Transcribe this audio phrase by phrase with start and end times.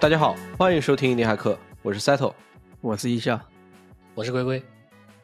[0.00, 2.32] 大家好，欢迎收听印地骇客，我是 Settle，
[2.80, 3.40] 我是一笑，
[4.14, 4.62] 我是龟龟。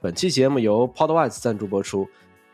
[0.00, 2.08] 本期节目由 Podwise 赞助播出。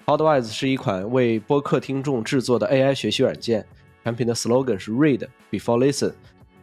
[0.04, 3.67] Podwise 是一款为播客听众制作的 AI 学习软件，
[4.05, 6.12] 产品的 slogan 是 Read before listen。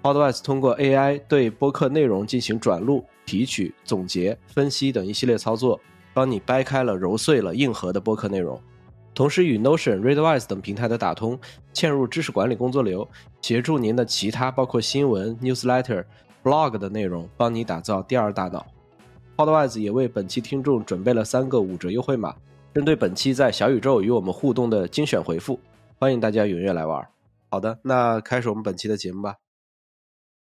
[0.04, 5.82] Podwise 通过 AI 对播客内容进行转录、提取、总结、分析等一系列操作，
[6.14, 8.62] 帮你掰开了、揉碎了硬核的播客内容。
[9.18, 11.40] 同时与 Notion、Readwise 等平台的打通，
[11.74, 13.10] 嵌入知识管理工作流，
[13.42, 16.06] 协助您的其他包括新闻、newsletter、
[16.44, 18.64] blog 的内容，帮你打造第二大脑。
[19.36, 22.36] Podwise 也为本期听众准备了三个五折优惠码，
[22.75, 25.60] 针对本期在小宇宙与我们互动的精选回复，
[25.97, 27.04] 欢迎大家踊跃来玩。
[27.50, 29.38] 好的，那开始我们本期的节目吧。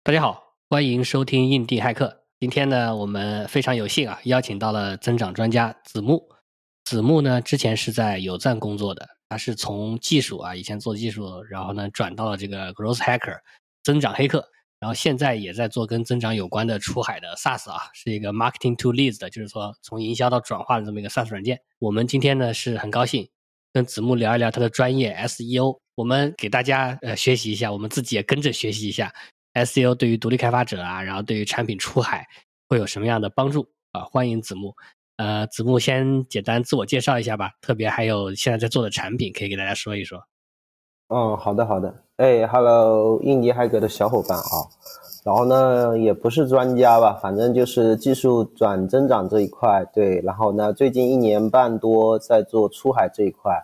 [0.04, 2.24] 大家好，欢迎收听印地骇客。
[2.38, 6.28] 今天呢，我们非常有幸啊，邀请到了增长专家子木。
[6.90, 13.38] 子木呢，之前是在有赞工作的，他是从技术啊，以前做技术，然后呢转到了这个 growth hacker
[13.84, 14.44] 增长黑客，
[14.80, 21.60] 然后现在也在做跟增长有关的出海的 SaaS 啊，是一个 marketing to leads 的，就是说从营销到转化的这么一个 SaaS 软件。
[21.78, 23.28] 我们今天呢是很高兴
[23.72, 29.14] 跟子木聊一聊他的专业 SEO，我们给大家呃学习一下，我们自己也跟着学习一下
[29.54, 32.26] SEO 对于独立开发者啊，然后对于产品出海
[32.68, 34.02] 会有什么样的帮助啊？
[34.02, 34.74] 欢迎子木。
[35.20, 40.18] 呃，子木先简单自我介绍一下吧，特别还有现在在做的产品，可以给大家说一说。
[41.08, 41.94] 嗯，好的好的。
[42.16, 44.64] 哎，Hello，印尼海格的小伙伴啊，
[45.22, 50.22] 然后呢也不是专家吧，反正就是技术转增长这一块，对。
[50.22, 53.62] 然后呢，最近一年半多在做出海这一块，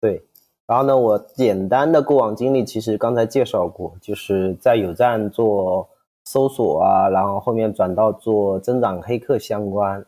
[0.00, 0.24] 对。
[0.66, 5.86] 然后呢，我简单的过往经历其实刚才介绍过，就是在有站做
[6.24, 10.02] 搜索啊，然后后面转到做增长黑客相关。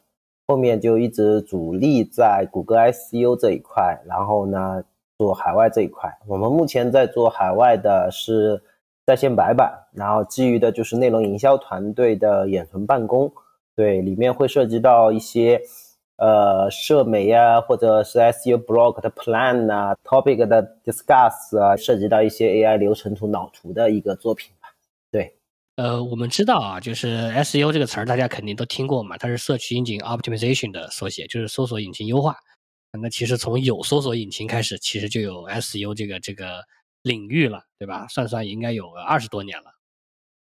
[0.49, 4.83] 后面就一直主力在谷歌 SEO 这一块，然后呢
[5.19, 6.09] 做海外这一块。
[6.27, 8.63] 我们目前在做海外的是
[9.05, 13.33] 在线白板，然后基于的就是内容营销团队的远程办公。
[13.75, 15.61] 对，里面会涉及到一些
[16.17, 24.53] 呃社媒啊，或者是 SEO blog 的 plan 啊，topic 的 discuss 啊，涉及到一些 AI 流程图、脑图的一个作品。
[25.77, 29.19] 呃，我们知道啊，就是 SEO 这个词儿，大家肯定都听过嘛。
[29.19, 32.35] 它是 Search Engine Optimization 的缩写，就是搜索引擎优化。
[32.99, 36.63] 那其实从有搜索引擎开始，其实就有 SEO 这个这个
[37.03, 38.07] 领域了，对吧？
[38.09, 39.71] 算算应该有二十多年了。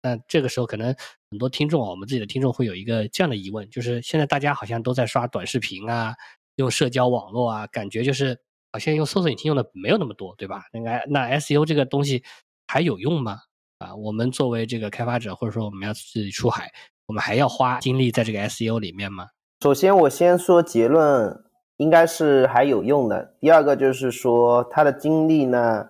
[0.03, 0.93] 那这个时候，可能
[1.31, 6.13] 很多听众啊，我们自己的听众会有一个这样的疑问，就是现在大家好像都在刷短视频啊，
[6.57, 8.37] 用社交网络啊，感觉就是
[8.73, 10.65] 好像用搜索引擎用的没有那么多，对吧？
[10.73, 12.25] 那那 SEO 这个东西
[12.67, 13.39] 还有用吗？
[13.81, 16.71] 啊，我们作为这个开发者，或者说我们要自己出海，
[17.07, 19.29] 我们还要花精力在这个 SEO 里面吗？
[19.63, 21.45] 首先，我先说结论，
[21.79, 23.35] 应该是还有用的。
[23.41, 25.89] 第二个就是说，它的精力呢，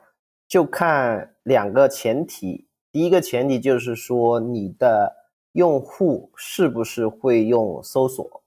[0.48, 2.68] 就看两个前提。
[2.92, 5.16] 第一个前提就是说，你的
[5.52, 8.44] 用户是不是会用搜索？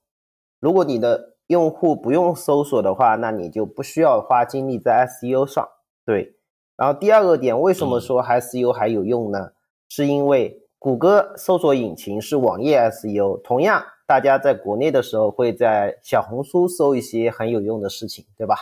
[0.58, 5.68] 如果你的用户不用搜索的话，那你就不需要花精力在 SEO 上。
[6.06, 6.33] 对。
[6.76, 9.52] 然后第二个点，为什么说 SEO 还有用呢？
[9.88, 18.56] 是因为谷歌搜索引擎是网页 SEO，同样大家在国内的时候会在小红书搜一些很有用的事情，对吧？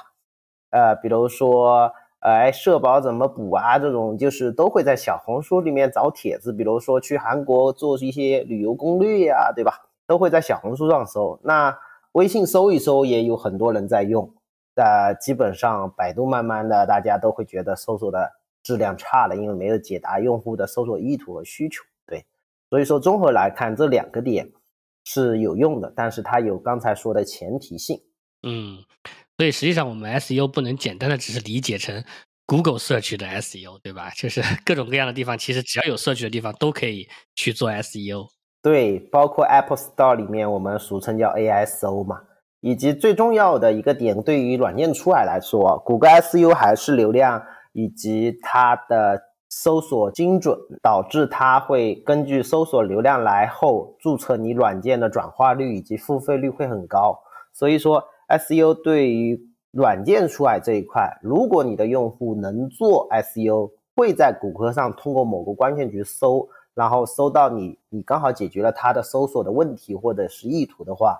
[0.70, 1.90] 呃，比如说，
[2.20, 3.78] 哎，社保怎么补啊？
[3.78, 9.86] 这种就是都会在小红书里面找帖子，比如说去韩国做一些旅游攻略呀，对吧？
[10.06, 11.38] 都会在小红书上搜。
[11.42, 11.78] 那
[12.12, 14.30] 微信搜一搜也有很多人在用。
[14.74, 18.30] 呃，基本上百度慢慢的，大家都会觉得搜索的
[18.62, 21.82] 质量差了，因为没有解答用户的搜索意图和需求。
[22.06, 22.24] 对，
[22.70, 24.50] 所以说综合来看，这两个点
[25.04, 28.00] 是有用的，但是它有刚才说的前提性。
[28.44, 28.78] 嗯，
[29.36, 32.02] 所以实际上我们 SEO 不能简单的只是理解成
[32.46, 34.10] Google Search 的 SEO，对吧？
[34.16, 38.28] 就是 各种各样的地方，其实只要有 Search 的地方都可以去做 SEO。
[38.62, 42.22] 对，包括 Apple Store 里面我们俗称叫 ASO 嘛。
[42.62, 47.42] 以及最重要的一个点，对于软件出海来说，谷歌 S U 还是流量
[47.72, 57.18] 以及它的搜索精准，导致它会根据搜索流量来后注册你软件的转化率以及付费率会很高。
[57.52, 59.40] 所以说，S U 对于
[59.72, 71.18] 软件出海这一块，如果你的用户能做 S U，会在谷歌上通过某个关键词搜，然后搜到你，你刚好解决了他的搜索的问题或者是意图的话。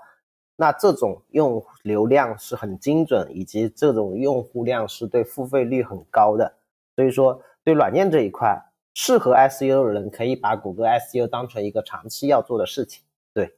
[0.56, 6.54] 那这种用流量是很精准，以及这种用户量是对付费率很高的，
[6.96, 8.56] 所以说对软件这一块，
[8.94, 13.02] 适合 SEO 的人可以把谷歌 SEO 当成一个长期要做的事情。
[13.34, 13.56] 对，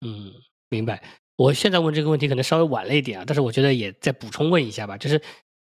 [0.00, 0.32] 嗯，
[0.68, 1.02] 明白。
[1.36, 5.22] 我现在问这个问题可能稍微晚了一点啊，但是我觉得也再补充问一下吧，就是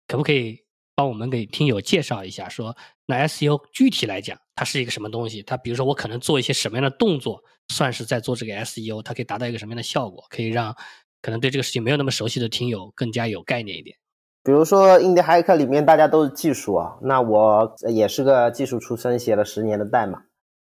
[0.07, 0.59] 可不可以
[0.99, 2.75] 帮我们给听友介绍一下，说
[3.05, 5.41] 那 SEO 具体来讲它是一个什么东西？
[5.41, 10.75] 它比如说我可能做一些什么样的动作，算是在做这个 SEO，它可以达到一个什么样的效果，可以让
[11.21, 13.95] 可能对这个事情没有那么熟悉的听友更加有概念一点。
[14.43, 20.23] 比如说印第安客里面大家都是技术啊，那我也是个技术出身，写了十年的代码。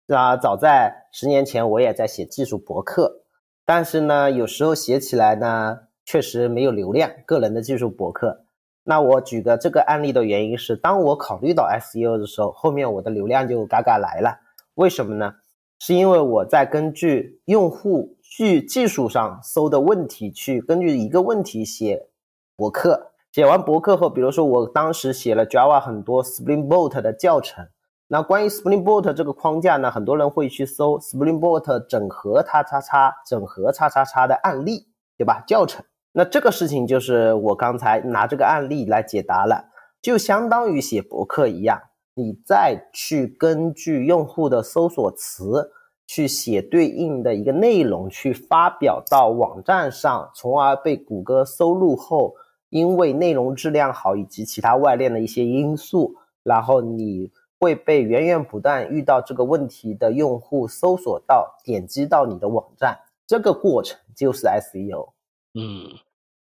[0.08, 3.24] 那早在十年前我也在写技术博客，
[3.68, 7.12] 但是呢，有时候写起来呢，确实没有流量。
[7.28, 8.48] 个人的技术博客，
[8.84, 14.40] 那我举个这个案例的原因是，当我考虑到 SEO 的时候，后面我的流量就嘎嘎来了。
[14.76, 15.36] 为什么呢？
[15.80, 22.08] 是因为我在根据用户去技术上搜的问题，去根据一个问题写
[22.56, 23.12] 博客。
[23.32, 27.68] 写完博客后，比如说我当时写了 Java 很多 Spring Boot 的教程，
[28.08, 34.88] 那关于 Spring Boot 这个框架呢，很多人会去搜 Spring Boot 整合叉叉叉整合叉叉叉的案例，
[35.18, 35.44] 对吧？
[35.48, 35.84] 教程，
[36.14, 39.66] 那这个事情就是我刚才拿这个案例来解答了，
[40.02, 41.82] 就相当于写博客一样，
[42.14, 45.72] 你再去根据用户的搜索词
[46.08, 52.36] 去写对应的一个内容，去发表到网站上，从而被谷歌收录后。
[52.70, 65.10] 因为内容质量好以及其他外链的一些因素，然后你会被源源不断遇到这个问题的用户搜索到，点击到你的网站，这个过程就是 SEO。
[65.54, 65.98] 嗯，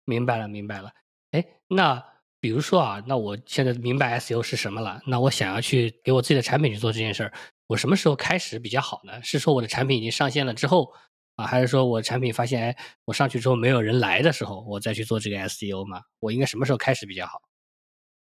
[0.05, 0.91] 明白了，明白了。
[1.31, 2.03] 哎，那
[2.39, 7.33] 比如说啊，那我现在明白 SEO 是什么了，那我想要去给我自己的产品去做这件事儿，
[7.67, 9.21] 我什么时候开始比较好呢？
[9.23, 10.91] 是说我的产品已经上线了之后？
[11.37, 16.01] 啊，还是说我产品发现，哎，我上去之后没有人来的时候，我再去做这个 SEO 吗？
[16.19, 17.41] 我应该什么时候开始比较好？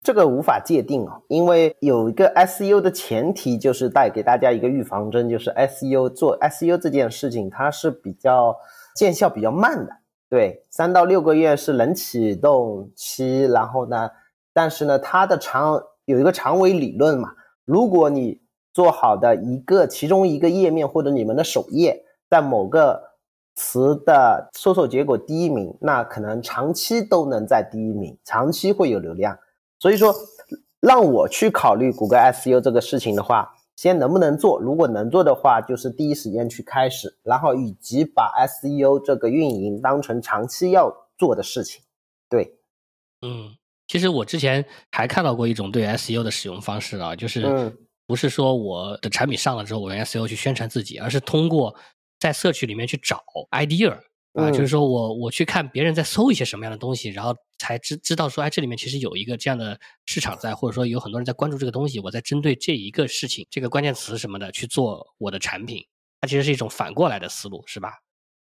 [0.03, 8.55] 这个无法界定啊，因为有一个 SEO 的前提就是带给大家一个预防针，就是 SEO 做 SEO 这件事情它是比较
[8.95, 10.00] 见效比较慢的，
[10.31, 14.09] 对，三到六个月是冷启动期，然后呢，
[14.55, 17.35] 但是呢，它的长有一个长尾理论嘛，
[17.67, 18.41] 如果你
[18.73, 22.07] 做好的一个其中一个页面或者你们的首页。
[22.31, 23.03] 在某个
[23.57, 29.37] 词的搜索结果第一名，那可能长期都能在第一名，长期会有流量。
[29.81, 30.15] 所以说，
[30.79, 34.61] 让我去考虑谷歌 SEO 这个事情的话，先能不能做？
[34.61, 41.83] 如果能做的话，就是第一时间去开始，然后以及把 SEO 这个运营当成长期要做的事情。
[42.29, 42.59] 对，
[43.23, 43.57] 嗯，
[43.87, 44.63] 其实我之前
[44.93, 47.75] 还看到过一种对 SEO 的使用方式啊，就是
[48.07, 51.75] 不是说我的产品上了之后，我用 SEO 去宣传自己，而是通过。
[52.19, 53.99] 在社区里面去找 idea
[54.35, 65.85] 啊，就是说我我去看别人在搜一些什么样的东西，然后才知知道说，哎，这里面其实有一个这样的市场在，或者说有很多人在关注这个东西，我在针对这一个事情、这个关键词什么的去做我的产品，
[66.21, 67.91] 它其实是一种反过来的思路，是吧？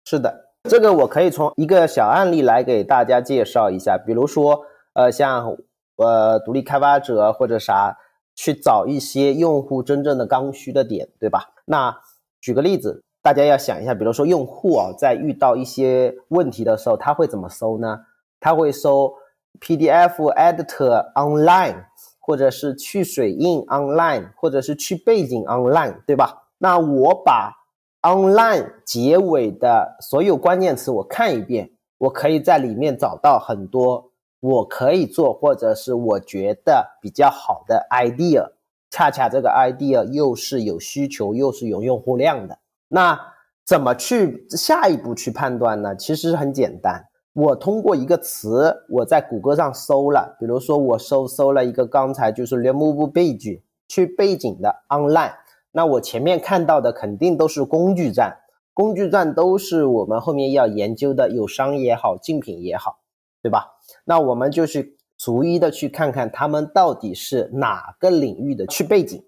[0.04, 5.56] 是的，这个我可以从一个小案例来给大家介绍一下，比如说，呃，像
[5.96, 7.96] 呃独立开发者或者啥
[8.36, 11.52] 去找一些用户真正的刚需的点，对吧？
[11.64, 12.00] 那
[12.40, 13.02] 举个例子。
[13.22, 18.00] 大家要想一下，比如说用户啊，在遇到一些问题的时候，他会怎么搜呢？
[18.40, 19.14] 他会搜
[19.60, 21.84] PDF editor online，
[22.18, 26.44] 或者是去水印 online，或者是去背景 online，对吧？
[26.56, 27.52] 那我把
[28.00, 38.52] online 结尾的所有关键词我看一遍，我可以在里面找到很多我可以做，或者是我觉得比较好的 idea。
[38.90, 42.58] 恰恰这个 idea 又是有需求，又是有用户量的。
[42.92, 43.16] 那
[43.64, 45.94] 怎么去下一步去判断呢？
[45.94, 55.34] 其实很简单，我通过一个词，我在谷歌上搜了，比如说我搜搜了一个刚才就是 remove page 去背景的 online，
[55.70, 58.36] 那我前面看到的肯定都是工具站，
[58.74, 62.98] 工具站都是我们后面要研究的友商也好，竞品也好，
[63.40, 63.68] 对吧？
[64.04, 69.22] 那我们就去逐一的去看看他们到底是哪个领域的去背景，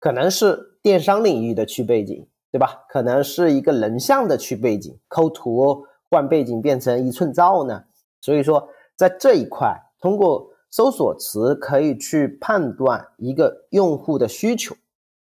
[0.00, 2.26] 可能是电商领域的去背景。
[2.52, 2.84] 对吧？
[2.90, 7.82] 可能是一个人像的去背景，抠图换背景变成一寸照呢。
[8.20, 14.76] 所以说，在这一块，通过搜索词可以去判断一个用户的需求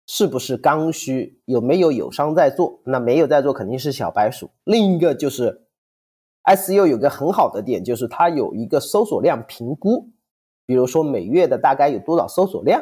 [0.07, 2.79] 是不是刚需，有没有友商在做。
[2.85, 4.49] 那没有在做，肯定是小白鼠。
[4.63, 5.67] 另一个就是
[6.45, 10.09] ，SEO 有个很好的点，就是它有一个搜索量评估，
[10.65, 12.81] 比如说每月的大概有多少搜索量，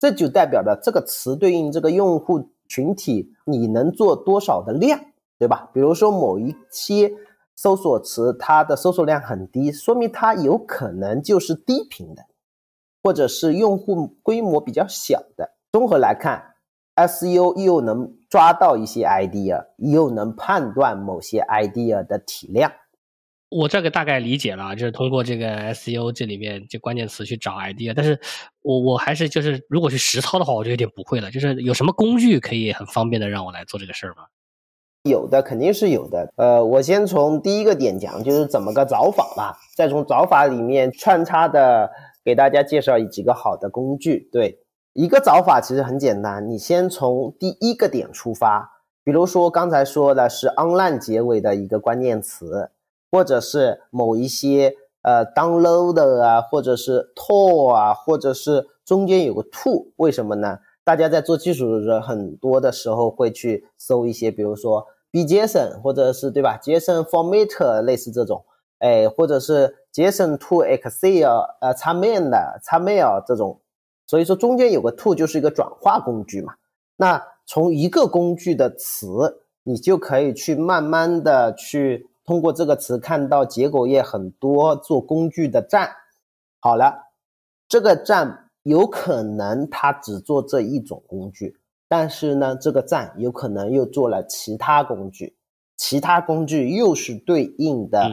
[0.00, 2.50] 这就代表着这个词对应这个用户。
[2.68, 5.00] 群体你能做多少的量，
[5.38, 5.70] 对吧？
[5.72, 7.12] 比如说某一些
[7.56, 12.24] 搜索词，它的搜索量很低，说明它有可能就是低频的，
[13.02, 15.52] 或者是用户规模比较小的。
[15.72, 16.54] 综合来看
[16.96, 22.72] ，SEO 又能抓到一些 idea，又能判断某些 idea 的体量。
[23.50, 28.18] 我这个大概理解了，就是通过这个 SEO 这里面这关键词去找 idea，但是
[28.62, 31.30] 我我还是就是如果去实操的话，我就有点不会了。
[31.30, 34.24] 就是有什么工具可以很方便的让我来做这个事儿吗？
[35.04, 36.32] 有的肯定是有的。
[36.36, 41.88] 呃，我先从第一个点讲，就是怎么个找法吧，再从找法里面穿插的
[42.24, 44.28] 给大家介绍几个好的工具。
[44.32, 44.58] 对，
[44.94, 48.68] 一个找法其实很简单，你先从第一个点出发，
[49.04, 52.70] 比如说刚才说的是 online 结尾的一个关键词。
[53.14, 60.58] 或者是某一些呃 download 啊，或者是 to 啊，或者是中间有个 to，为什么呢？
[60.82, 68.44] 大家在做技术的时候，很多的时候会去搜一些，比如说 bjson，或者是对吧，json format 类似这种，
[68.80, 73.60] 哎，或者是 json to excel，呃，xamain 的 xmail 这种，
[74.08, 76.54] 所以说中间有个 to 就是一个转化工具嘛。
[76.96, 82.08] 那从一个工具的词，你就可以去慢慢的去。
[82.24, 85.90] 通过这个词看到结果页很多做工具的站，
[86.58, 87.12] 好了，
[87.68, 95.36] 这个站有可能它只做这一种工具，但是呢，这个站有可能又做了其他工具，
[95.76, 98.10] 其他工具又是对应的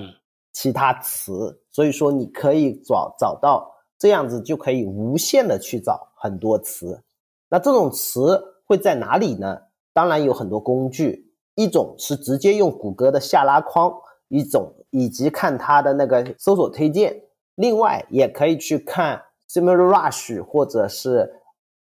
[0.52, 7.02] 其他词，所以说你可以找找到这样子就可以无限的去找很多词。
[7.48, 9.58] 那这种词会在哪里呢？
[9.94, 11.31] 当然有很多工具。
[11.62, 13.94] 一种是直接用谷歌的下拉框，
[14.30, 17.22] 一种以及看它的那个搜索推荐，
[17.54, 21.32] 另外也可以去看 SimilarRush 或者是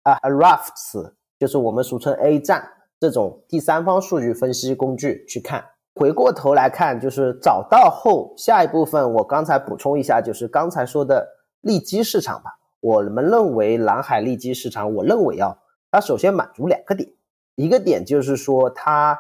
[0.05, 2.65] 啊 Ahrefs，就是我们俗称 A 站
[3.01, 5.65] 这种第三方数据分析工具去看。
[5.97, 11.27] 回过头来看，就是找到后下一部分，我刚才补充一下，就是刚才说的
[11.61, 12.53] 利基市场吧。
[12.79, 15.57] 我们认为蓝海利基市场，我认为啊，
[15.91, 17.11] 它首先满足两个点，
[17.57, 19.19] 一个点就是说它。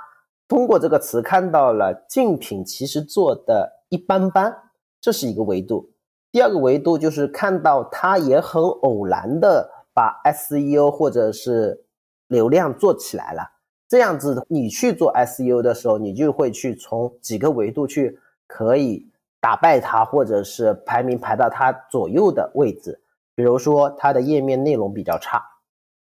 [0.49, 4.57] 通过这个词看到了竞品其实做的一般般，
[5.01, 5.91] 这是一个维度。
[6.31, 11.87] 第二个维度就是看到它也很偶然的把 SEO 或者是
[12.29, 13.43] 流量做起来了。
[13.89, 19.11] 这样子你去做 SEO 的时候，你就会去从几个维度去可以
[19.41, 23.01] 打败它，或者是排名排到它左右的位置。
[23.35, 25.43] 比如说它的页面内容比较差，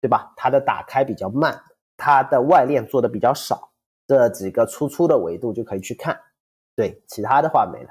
[0.00, 0.32] 对吧？
[0.36, 1.60] 它的打开比较慢，
[1.96, 3.70] 它的外链做的比较少。
[4.06, 6.20] 这几个粗粗的维度就可以去看，
[6.76, 7.90] 对，其他的话没了。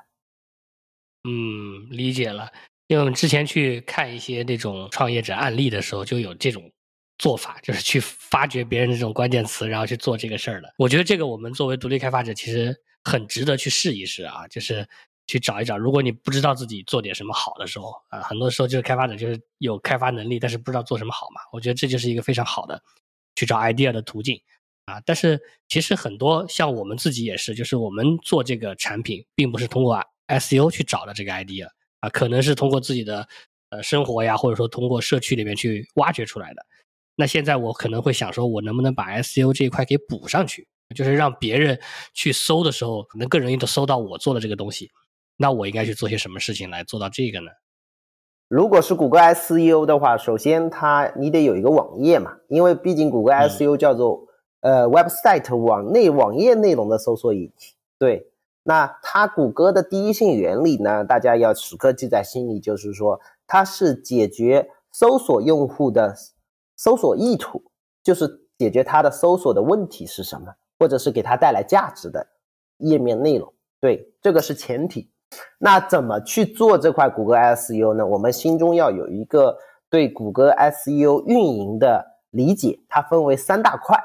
[1.24, 2.52] 嗯，理解了。
[2.88, 6.70] 因为我们之前去看一些那种创业者案例的时候，就有这种
[7.18, 10.74] 做法，就是去发掘别人的这种关键词，然后去做这个事儿的。
[10.78, 14.88] 我觉得这个我们作为独立开发者，其实很值得去试一试啊，就是
[15.26, 15.78] 去找一找。
[15.78, 21.40] 如果你不知道自己做点什么好的时候啊，很多时候就是开发者就是有开发能力，但是不知道做什么好嘛。
[21.54, 22.84] 我觉得这就是一个非常好的
[23.36, 24.40] 去找 idea 的途径。
[24.86, 29.98] 啊，但是其实很多像我们自己也是，就是我们做这个产品，并不是通过
[30.28, 31.68] SEO 去找的这个 idea
[32.02, 33.26] 啊，可能是通过自己的
[33.70, 36.66] 呃生活呀，或者说通过社区里面去挖掘出来的。
[37.16, 41.80] 那现在我可能会想说，我能不能把 SEO 这一块给补上去，就是让别人
[42.14, 44.92] 去搜的时候，能更容易的搜到我做的这个东西。
[45.38, 47.52] 那我应该去做些什么事情来做到这个呢？
[48.50, 54.28] 如果是谷歌 SEO 的话，首先它你得有一个网页嘛，因为毕竟谷歌 SEO 叫做。
[54.64, 58.32] 呃，website 网内网页内容的搜索引擎，对，
[58.64, 61.04] 那它谷歌的第一性原理呢？
[61.04, 66.16] 大家要时刻记在心里，就是说它是解决搜索用户的
[66.78, 67.62] 搜索意图，
[68.02, 70.48] 就是解决它的搜索的问题是什么，
[70.80, 72.26] 或者是给它带来价值的
[72.78, 75.12] 页面内容，对，这个是前提。
[75.58, 78.08] 那怎么去做这块谷歌 SEO 呢？
[78.08, 79.58] 我们心中要有一个
[79.90, 84.02] 对谷歌 SEO 运营的理解，它分为三大块。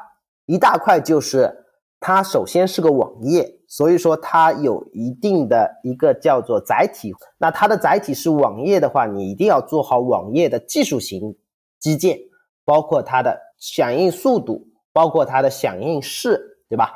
[0.48, 1.66] 一大块就是
[2.00, 7.12] 它首先是个网页，所以说它有一定的一个叫做载体。
[7.36, 11.36] 那它的载体是网页的话，你一定要做好网页的技术型
[11.78, 12.18] 基建，
[12.64, 16.92] 包括它的响应速度，包括它的响应式，对吧？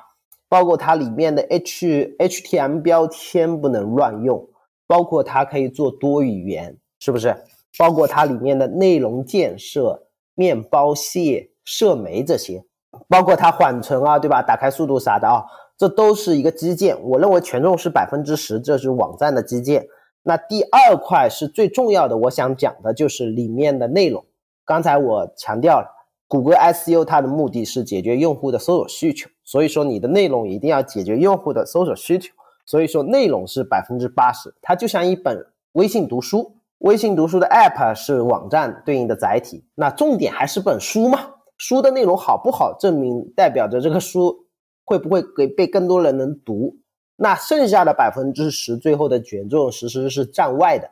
[0.49, 4.49] 包括它里面的 H H T M 标签不能乱用，
[4.87, 7.37] 包括它可以做多语言，是不是？
[7.78, 12.64] 包括它里面的内容建设、面包屑、社媒这些。
[13.09, 14.43] 包括它缓存啊，对吧？
[14.43, 15.45] 打开速度啥的啊，
[15.77, 16.97] 这都是一个基建。
[17.03, 19.87] 我认为权重是百分之十，这是网站的基建。
[20.23, 24.25] 那第二块是最重要的，我想讲的就是里面的内容。
[24.65, 25.89] 刚才我强调了，
[26.29, 32.33] 谷歌 SEO 它的目的是解决用户的搜索需求，所以说你的内容一定要解决用户的搜索需求。
[32.65, 41.19] 所以说内容是百分之八十，它就像一本微信读书，微信读书的 App 是网站对应的载体，那重点还是本书嘛。
[41.62, 44.47] 书的内容好不好，证明代表着这个书
[44.85, 46.75] 会不会给被更多人能读。
[47.14, 50.90] 那剩下的百分之十，最后的卷作用实是站外的。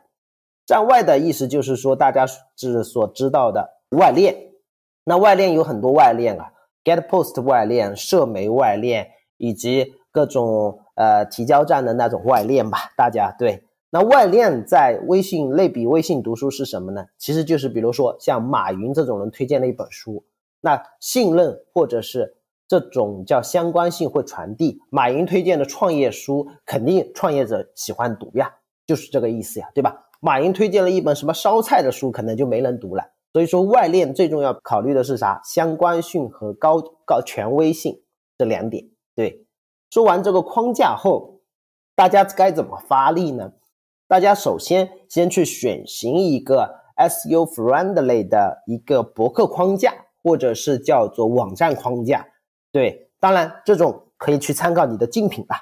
[0.65, 2.25] 站外的意思就是说，大家
[2.55, 4.33] 是所知道的外链。
[5.03, 6.53] 那外链有很多外链啊
[6.85, 12.93] ，get post 外链、社媒外链，以及各种呃提交站的那种外链吧。
[12.95, 17.07] 大家对，那外链在微信类比微信读书是什么呢？
[17.17, 20.23] 其实就是比如说像马云这种人推荐的一本书，
[20.61, 22.37] 那信任或者是
[22.67, 24.79] 这种叫相关性会传递。
[24.89, 28.53] 马云推荐的创业书，肯定创业者喜欢读呀，
[28.87, 30.07] 就是这个意思呀，对吧？
[30.21, 33.03] 马云推荐了一本什么烧菜的书，可能就没人读了。
[33.33, 35.41] 所以说，外链最重要考虑的是啥？
[35.43, 38.01] 相关性和高高权威性
[38.37, 38.87] 这两点。
[39.15, 39.45] 对，
[39.89, 41.39] 说完这个框架后，
[41.95, 43.53] 大家该怎么发力呢？
[44.07, 52.25] 大家首先先去选型一个 SEO friendly 的一个博客框架，或者是叫做网站框架。
[52.71, 55.57] 对，当然这种可以去参考你的竞品吧，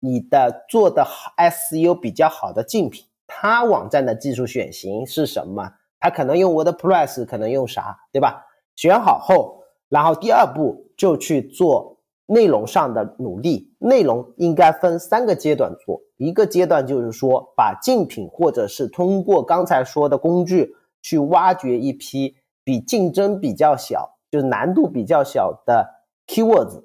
[0.00, 3.04] 你的做的好 SEO 比较好的竞品。
[3.26, 5.72] 它网站的技术选型是什么？
[5.98, 8.44] 它可能用 WordPress，可能用啥，对吧？
[8.76, 13.74] 选好后，然后第二步就去做内容上的努力。
[13.78, 22.36] 内容应该分三个阶段做，一个阶段就是说把竞品或者是通过刚才说的工具去挖掘一批
[22.66, 26.82] 比竞争比较小，就是难度比较小的 keywords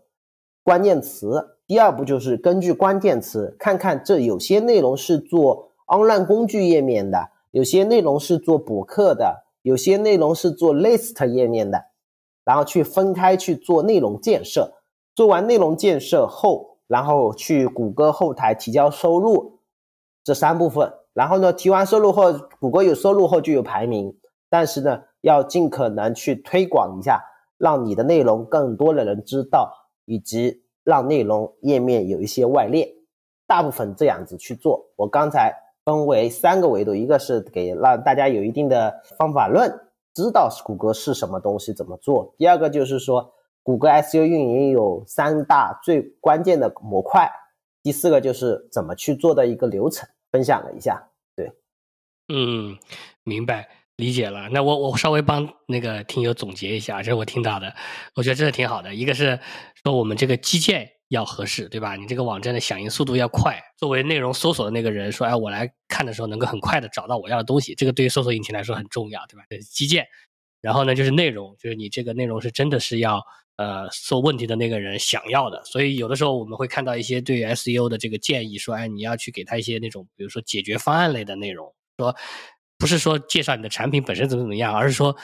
[0.63, 1.57] 关键词。
[1.65, 5.69] 第二步就是根据关键词看看这有些内容是做。
[5.87, 11.87] online 工具页面的有些内容是做博客的，有些内容是做 list 页面的，
[12.45, 14.75] 然后去分开去做内容建设。
[15.13, 19.59] 做完内容建设后，然后去谷歌后台提交收入
[20.23, 20.93] 这三部分。
[21.11, 24.15] 然后呢，提完收入后，谷歌有收入后就有排名。
[24.49, 27.23] 但是呢，要尽可能去推广一下，
[27.57, 29.73] 让你的内容更多的人知道，
[30.05, 32.89] 以及让内容页面有一些外链。
[33.47, 34.91] 大部分这样子去做。
[34.95, 35.57] 我刚才。
[35.83, 39.67] 分为三个维度，一个是给让大家有一定的方法论，
[40.13, 47.25] 知道是谷歌是什么东西，怎么做；第二个就是说，谷歌 SEO 运营有三大最关键的模块；
[47.81, 51.09] 第四个就是怎么去做的一个流程，分享了一下。
[51.35, 51.51] 对，
[52.31, 52.77] 嗯，
[53.23, 53.67] 明白
[54.01, 54.49] 理解了。
[54.49, 57.73] 那我我稍微帮那个听友总结一下，这是我听到的，
[58.15, 58.93] 我觉得这是挺好的。
[58.93, 59.39] 一个是
[59.83, 60.89] 说我们这个基建。
[61.11, 61.97] 要合适，对吧？
[61.97, 63.59] 你这个网站的响应速度要快。
[63.77, 69.43] 作为内容搜索的那个人说：“哎，我来看的时候能够很快的找到我要的东西。”这个对于搜索引擎来说很重要，对吧？
[69.69, 70.07] 基建。
[70.61, 73.21] 然后呢，就是内容，就是你这个内容是真的是要
[73.57, 75.61] 呃搜问题的那个人想要的。
[75.65, 82.15] 所以有的时候我们会看到一些对于 SEO 的这个建议，说：“哎，你要去给他一些那种，比如说解决方案类的内容，说
[82.81, 85.15] 不是说介绍你的产品本身怎么怎么样，而是说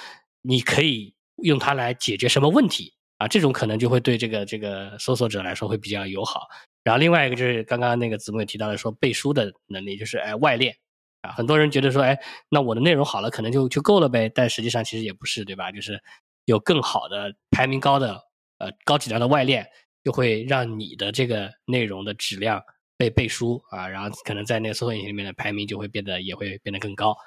[0.44, 6.42] 你可以用它来解决什么问题。”啊，这种可能就会对这个这个搜索者来说会比较友好。
[6.84, 10.76] 然后另外一个就是刚刚那个子木也提到了，说背书的能力，就是哎外链
[11.24, 12.16] 啊，很多人觉得说哎，
[12.48, 14.30] 那我的内容好了，可能就就够了呗。
[14.30, 15.72] 但实际上其实也不是，对吧？
[15.72, 16.00] 就是
[16.46, 18.22] 有更好的排名高的
[18.60, 19.68] 呃高质量的外链，
[20.04, 22.62] 就会让你的这个内容的质量
[22.98, 27.18] 被背书啊，然后可能在那个搜索引擎里面的排名就会变得也会变得更高，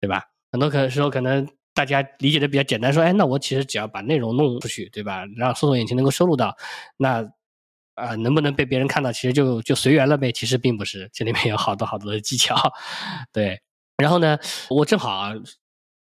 [0.00, 0.22] 对吧？
[0.52, 1.48] 很多可能时候可能。
[1.74, 5.24] 大家理解的比较简单，说，哎，那我其实只要把内容弄出去，对吧？
[5.36, 6.56] 让搜索引擎能够收录到，
[6.96, 7.24] 那
[7.94, 10.32] 啊，能不能被别人看到，其实就就随缘了呗。
[10.32, 12.56] 其实并不是，这里面有好多好多的技巧，
[13.32, 13.60] 对。
[13.98, 14.36] 然后呢，
[14.70, 15.32] 我正好啊，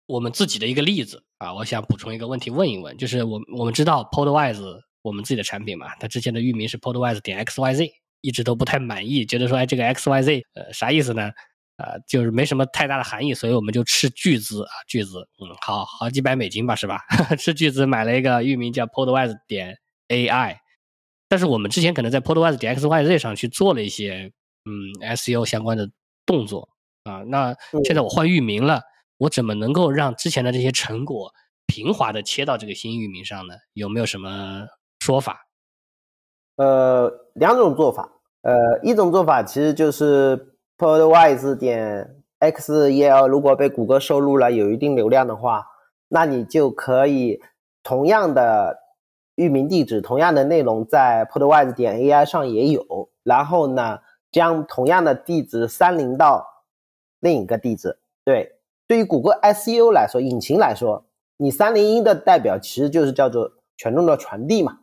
[0.06, 7.88] 我们自己的一个例子啊，我想补充一个问题问一问，就是我我们知道 Podwise 我们自己的产品嘛，它之前的域名是 Podwise 点 xyz，
[8.22, 11.30] 一直都不太满意，觉得说，哎，这个 xyz 呃啥意思呢？
[11.80, 17.00] 啊，就是没什么太大的含义，所以我们就斥巨资啊，巨资，嗯，好好几百美金吧，是吧？
[17.38, 20.56] 斥巨资买了一个域名叫 Podwise 点 AI，
[21.26, 24.30] 但是我们之前可能在 Podwise 点 xyz 上去做了一些
[24.66, 25.88] 嗯 SEO 相关的
[26.26, 26.68] 动作
[27.04, 28.82] 啊，那现在我换域名了，
[29.16, 31.32] 我怎么能够让之前的这些成果
[31.66, 33.54] 平滑的切到这个新域名上呢？
[33.72, 34.66] 有没有什么
[34.98, 35.46] 说法？
[36.56, 38.10] 呃，两种做法，
[38.42, 40.48] 呃，一种做法其实就是。
[40.80, 45.66] Podwise 点 xel 如果被谷歌收录了，有一定流量的话，
[46.08, 47.38] 那你就可以
[47.82, 48.78] 同样的
[49.34, 53.10] 域名地址、同样的内容在 Podwise 点 ai 上也有。
[53.22, 53.98] 然后呢，
[54.32, 56.46] 将同样的地址三零到
[57.20, 57.98] 另一个地址。
[58.24, 58.52] 对，
[58.88, 61.04] 对于谷歌 SEO 来说，引擎来说，
[61.36, 64.78] 你三零一的代表其实就是叫做权重的传递嘛。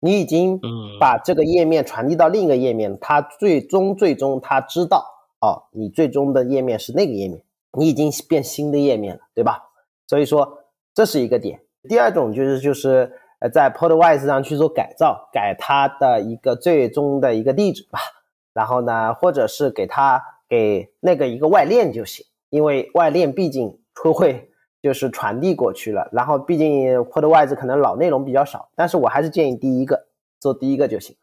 [0.00, 0.60] 你已经
[0.98, 5.12] 把这个页面传递到另一个页面，它最终最终它知道。
[5.40, 7.42] 哦，你最终的页面是那个页面，
[7.78, 9.62] 你已经变新的页面了，对吧？
[10.06, 11.60] 所以说这是一个点。
[11.88, 17.98] 第二种就是就是呃在 Podwise 上去做改造，改它的一个最终的一个地址吧。
[18.52, 24.50] 然后呢，或者是给它给那个一个外链就行，因为外链毕竟会
[24.82, 26.08] 就是传递过去了。
[26.10, 30.06] 然后毕竟 Podwise 可能老内容比较少，但是我还是建议第一个
[30.40, 31.14] 做第一个就行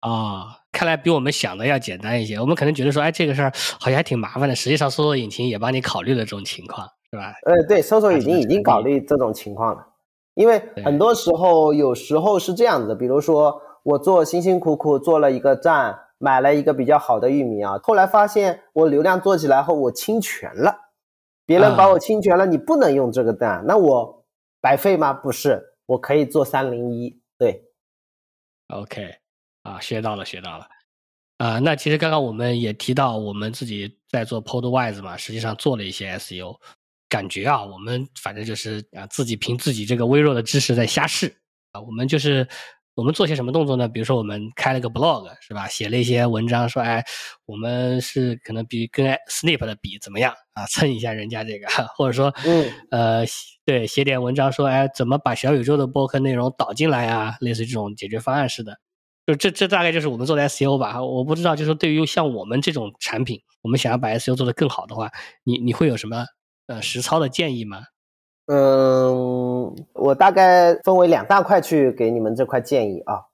[0.00, 2.38] 啊，看来比我们想的要简单一些。
[2.40, 4.54] 我们可能觉得说，哎，这个事儿好像还挺麻烦的。
[4.54, 7.34] 实际上，搜索引擎也帮你考虑了这种情况，是吧？
[7.44, 9.86] 呃，对，搜索引擎已经考虑这种情况了。
[10.34, 20.76] 因为很多时候，有时候是这样子，比如说我做辛辛苦苦做了一个站，买了一个比较好的域名啊，后来发现我流量做起来后我侵权了，
[21.44, 24.24] 别人把我侵权了，你不能用这个站，那我
[24.62, 25.12] 白费吗？
[25.12, 27.20] 不是，我可以做三零一。
[27.36, 27.64] 对
[28.68, 29.16] ，OK，
[29.62, 30.66] 啊，学到了，学到了。
[31.38, 36.56] 啊，那其实刚刚我们也提到，我们自己在做 Podwise 嘛，实际上做了一些 SEO。
[37.08, 41.34] 感觉啊，我们反正就是啊，自己凭自己这个微弱的知识在瞎试
[41.72, 41.80] 啊。
[41.80, 42.46] 我们就是
[42.94, 43.88] 我们做些什么动作呢？
[43.88, 45.66] 比如说我们开了个 blog 是吧？
[45.66, 47.04] 写了一些文章，说哎，
[47.46, 50.64] 我们是可能比跟 Snap 的比怎么样啊？
[50.66, 53.24] 蹭一下人家这个， 或者说嗯呃
[53.64, 57.34] 对，写点文章说哎，怎么把小宇宙的播客内容导进来啊？
[57.40, 58.78] 类似这种解决方案似的，
[59.26, 61.02] 就这这大概就是我们做的 SEO 吧。
[61.02, 65.10] 我不知道，就是对于像我们这种产品，我们想要把 SEO 做得更好的话，
[65.44, 66.24] 你你会有什么？
[66.66, 67.82] 呃，实操的建议吗？
[68.46, 73.26] 嗯，我大概分为两大块去给你们这块建议啊。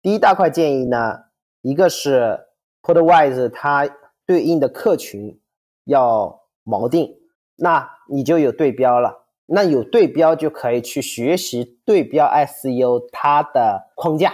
[0.00, 1.18] 第一大块建议呢，
[1.62, 2.40] 一个是
[2.82, 3.88] Podwise 它
[4.26, 5.40] 对应的客群
[5.84, 7.14] 要锚定，
[7.56, 9.26] 那你就有对标了。
[9.46, 14.32] 那有对标就可以去学习对标 SEO 它的框架，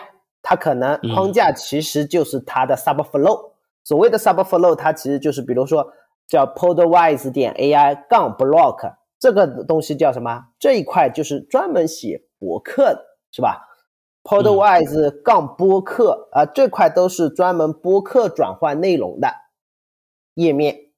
[0.51, 3.53] 它可能框架其实就是它的 Subflow。
[3.85, 5.93] 所谓的 Subflow，它其实就是比如说。
[6.31, 10.45] 叫 Podwise 点 AI 杠 Block 这个东西叫什么？
[10.61, 13.67] 这一块就是专门写博客的，是吧
[14.23, 19.29] ？Podwise 杠播客啊，这块都是专门播客转换内容的
[20.35, 20.93] 页面。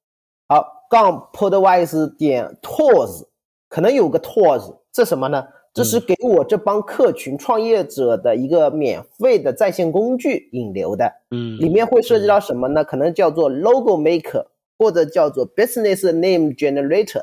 [0.49, 3.29] 好，杠 Podwise 点 Tools
[3.71, 5.49] 可能有个 Tools，这什么呢？
[5.75, 11.13] 这是给我这帮客群创业者的一个免费的在线工具引流的。
[11.31, 12.85] 嗯，里面会涉及到什么呢？
[12.85, 14.47] 可能叫做 Logo Maker。
[14.79, 17.23] 或者叫做 business name generator，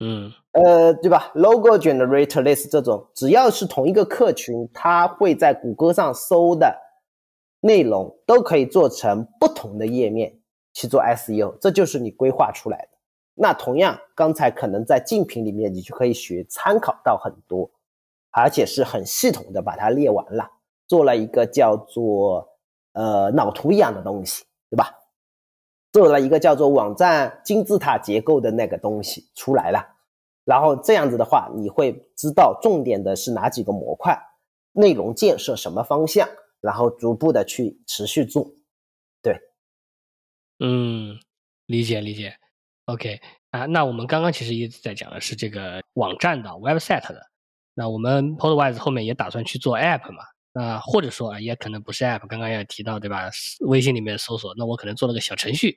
[0.00, 6.74] 嗯，呃，对吧？logo generator 类似这种，只要是同一个客群，它会在谷歌上搜的
[7.60, 10.32] 内容，都可以做成不同的页面
[10.72, 12.95] 去做 SEO，这就是你规划出来的。
[13.38, 17.70] 那同样，刚才可能在竞品里面，你就可以学参考到很多，
[18.30, 20.50] 而且是很系统的把它列完了，
[20.86, 22.48] 做了一个叫做
[22.92, 24.98] 呃脑图一样的东西，对吧？
[25.92, 29.86] 做了一个叫做网站金字塔结构的那个东西出来了，
[30.44, 34.18] 然后这样子的话，你会知道重点的是哪几个模块，
[34.72, 36.28] 内容建设什么方向，
[36.60, 38.50] 然后逐步的去持续做。
[39.22, 39.38] 对，
[40.58, 41.18] 嗯，
[41.66, 42.34] 理解理解。
[42.86, 43.20] OK
[43.50, 47.20] 啊，那我们刚刚其实一直在讲的是这个网站的 website 的，
[47.74, 50.24] 那我们 Podwise 后面也打算去做 app 嘛？
[50.52, 53.28] 那或者说啊，也可能不是 App，刚刚也提到对吧？
[53.60, 55.76] 微信里面搜索，那我可能做了个小程序。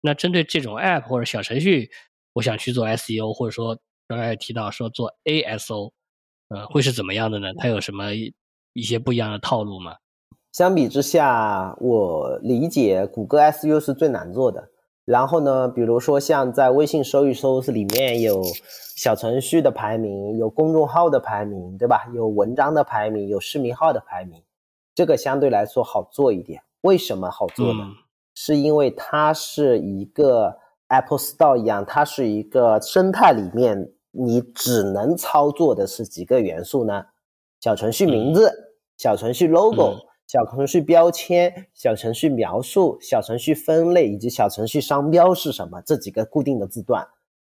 [0.00, 1.90] 那针对这种 App 或者小程序，
[2.34, 5.90] 我想去做 SEO，或者说刚刚也提到说做 ASO，
[6.50, 7.48] 呃，会是怎么样的呢？
[7.58, 9.96] 它有什么一些不一样的套路吗？
[10.52, 14.70] 相比之下，我理解谷歌 SEO 是最难做的。
[15.04, 18.40] 然后呢，比如说像在微信搜一搜是里面有
[18.96, 22.08] 小程序的排名，有公众号的排名，对吧？
[22.14, 24.40] 有文章的排名，有视频号的排名，
[24.94, 26.62] 这个相对来说好做一点。
[26.82, 27.84] 为什么好做呢？
[28.34, 37.06] 是因为它是一个 Apple Store 一样，它是一个生态里面，你只能操作的是几个元素呢？
[37.60, 38.52] 小程序名字、
[38.96, 39.96] 小程序 logo。
[40.32, 45.82] 小程序标签、小程序描述、小程序分类以及小程序商标是什么？
[45.82, 47.06] 这几个固定的字段。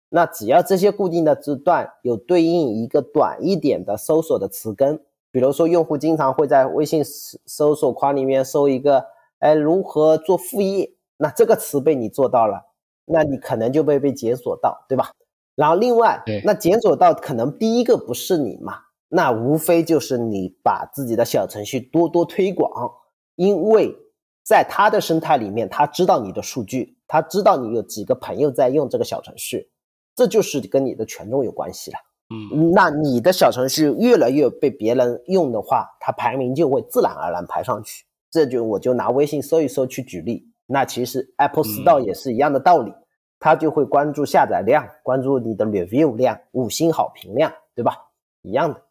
[0.10, 7.04] 那只要这些固定的字段有对应一个短一点的搜索的词根，比如说用户经常会在微信
[7.48, 9.04] 搜索框里面搜一个，
[9.40, 10.92] 哎，如何做副业？
[11.18, 12.63] 那这个词被你做到了，
[13.06, 15.10] 那你可能就被被检索到，对吧？
[15.56, 18.82] 然后另外，那检索到可能第一个不是你嘛？
[19.10, 22.70] 那无非就是你把自己的小程序多多推广，
[23.36, 23.96] 因为
[24.43, 29.70] 在他的生态里面，他知道你的数据，他知道你有几个朋友在用这个小程序，
[30.15, 31.98] 这就是跟你的权重有关系了。
[32.30, 38.06] 嗯，那你的小程序越来越被别人用的话，它排名就会自然而然排上去。
[38.30, 42.91] 这就我就拿微信搜一搜去举例，那其实 Apple Store 也是一样的道理，
[43.39, 47.93] 它就会关注下载量，关注你的 review 量、五星好评量，对吧？
[48.41, 48.82] 一样的。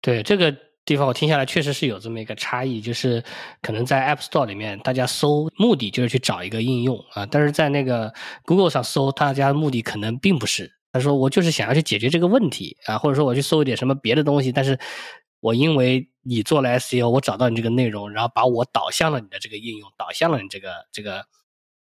[0.00, 3.22] 对这个地方我听下来确实是有这么一个差异，就是
[3.62, 8.12] 可能在 App Store 里面大家搜目的就是去找一个应用啊，但是在那个
[8.44, 10.72] Google 上搜，大家的目的可能并不是。
[10.92, 14.76] 他说我就是想要去解决这个问题啊，或者说我去搜一点什么别的东西，但是
[15.38, 21.24] 我因为你做了 SEO，我找到你这个内容，然后把我导向了你的这个应用，导向了你这个这个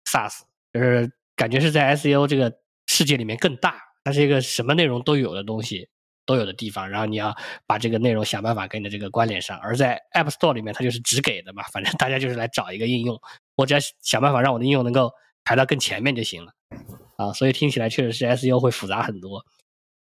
[0.07, 2.53] SaaS，就是感觉是在 SEO 这个
[2.87, 5.89] 世界里面更大，它是一个什么内容都有的东西。
[6.27, 7.35] 都有的地方，然后你要
[7.67, 9.59] 把这个内容想办法跟你的这个关联上。
[9.59, 13.21] 而在 App Store 里面，它就是只给的嘛，反正大家就是来找一个应用，
[13.57, 15.13] 我只要想办法让我的应用能够
[15.45, 16.53] 排到更前面就行了。
[17.17, 19.45] 啊，所以听起来确实是 SEO 会复杂很多。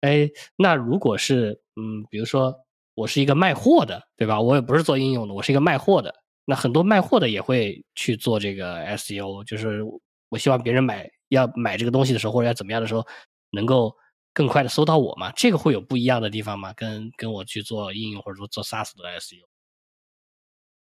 [0.01, 2.53] 哎，那如果是嗯，比如说
[2.95, 4.41] 我是一个卖货的，对吧？
[4.41, 6.13] 我也不是做应用的，我是一个卖货的。
[6.45, 9.83] 那很多卖货的也会去做这个 SEO，就是
[10.29, 13.05] 我希望别人买要买这个东西的时候，或者要怎么样的时候，
[13.51, 13.95] 能够。
[14.33, 15.31] 更快的搜到我吗？
[15.35, 16.73] 这个会有不一样的地方吗？
[16.75, 19.45] 跟跟我去做应用或者说做 SaaS 的 SEO？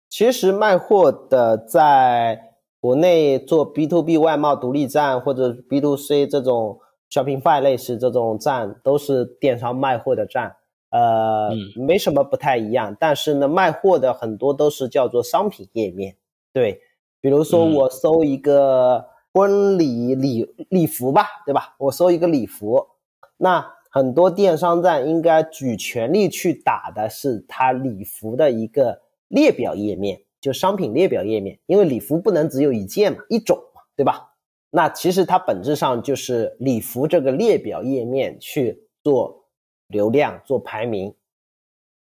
[0.09, 10.55] 其实卖货的在国内做 B to B 外贸独立站或者 B to C 这种 Shopify 类似这种站，都是电商卖货的站，
[10.91, 12.95] 呃，没什么不太一样。
[12.99, 16.15] 但是呢，卖货的很多都是叫做商品页面，
[16.53, 16.79] 对，
[17.19, 21.75] 比如说我搜一个婚礼礼礼服吧，对吧？
[21.79, 22.87] 我搜一个礼服。
[23.43, 34.33] 那很多电商站应该举全力去打的是它礼服的一个列表页面，就商品列表页面，因为礼服不能只有一件嘛，一种嘛，对吧？
[34.69, 39.43] 那其实它本质上就是礼服这个列表页面去做
[39.87, 41.13] 流量、做排名。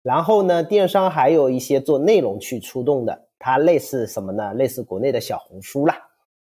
[0.03, 4.53] 然后呢，电商还有一些做内容去出动的，它类似什么呢？
[4.53, 5.97] 类似国内的小红书啦，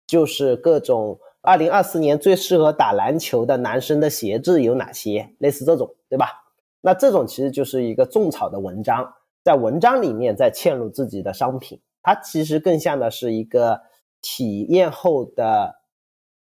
[0.06, 1.20] 就是各种。
[1.42, 5.34] 二零二四年最适合打篮球的男生的鞋子有哪些？
[5.40, 6.44] 类似这种，对吧？
[6.82, 13.82] 那这种其实就是一个种草的文章，在文章里面再嵌入自己的商品，它其实更像的是一个
[14.22, 15.82] 体验后的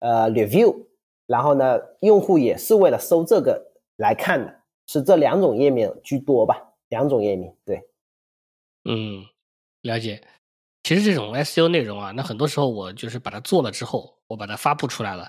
[0.01, 0.87] 呃 review，
[1.27, 6.75] 然后呢，用户也是为了搜这个来看的，是这两种页面居多吧？
[6.89, 7.83] 两种页面，对，
[8.85, 9.25] 嗯，
[9.83, 10.23] 了解。
[10.87, 15.29] 其实这种 SEO 内容啊，那很多时候我就是把它做了之后，我把它发布出来了，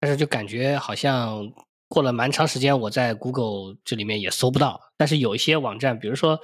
[0.00, 1.48] 但是就感觉好像
[1.86, 4.80] 过了蛮长时间，我在 Google 这里面也搜不到。
[4.96, 6.36] 但是有一些网站，比如说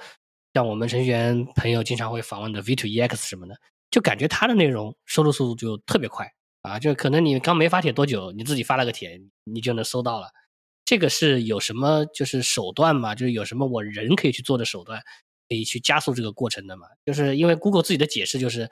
[0.53, 3.55] 像我们程序员朋友经常会访问的 V2EX 什么的，
[3.91, 6.25] 就感觉它的内容收录速度就特别快
[6.61, 10.29] 啊，就可能你刚没发帖多久，你自己发了个帖，你就能搜到了。
[10.85, 13.13] 这个是有什么就是手段吗？
[13.13, 15.01] 就是有什么我人可以去做的手段？
[15.49, 16.87] 可以去加速这个过程的嘛？
[17.05, 18.69] 就是因为 Google 自己的解释就是，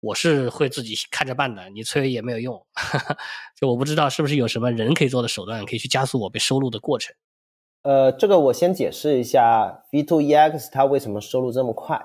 [0.00, 2.66] 我是会自己看着办的，你催也没有用。
[3.60, 7.14] 就我不知道是不是有什么人可以做的手段，可以去加速我被收录的过程。
[7.82, 12.00] 呃，这个我先解释一下，V2EX 它为什么收录这么快。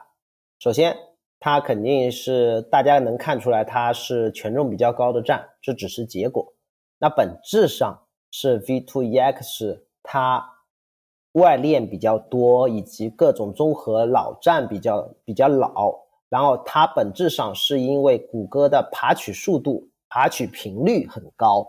[0.60, 0.98] 首先，
[1.40, 6.54] 它肯定是大家能看出来它是权重比较高的站，这只是结果。
[7.00, 10.59] 那本质上是 V2EX 它。
[11.34, 15.94] 外链比较多，以及各种综合老站比较比较老，
[16.28, 21.68] 然后它本质上是因为谷歌的爬取速度、爬取频率很高，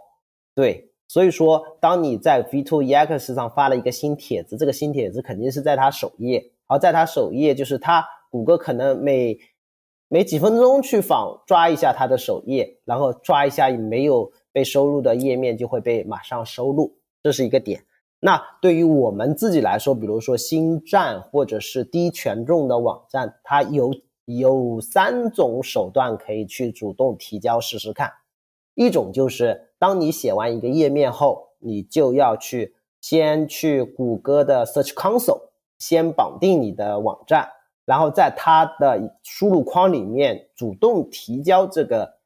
[0.54, 9.38] 对，所以说当你在 V2EX 上发了一个新帖子，这个新帖子肯定是在它首页，而在它首页就是它谷歌可能每
[10.08, 17.84] 每几分钟去访抓一下它的首页，然后抓一下没有被收录的页面就会被马上收录，这是一个点。
[18.22, 23.94] 那对于我们自己来说，比如说新站或者是低权重的网站，它有
[24.26, 28.12] 有三种手段可以去主动提交试试看。
[28.74, 37.48] 一种就是当你写完一个页面后，你就要去先去谷歌的 Search Console 先绑定你的网站，
[37.86, 42.18] 然后在它的输入框里面主动提交这个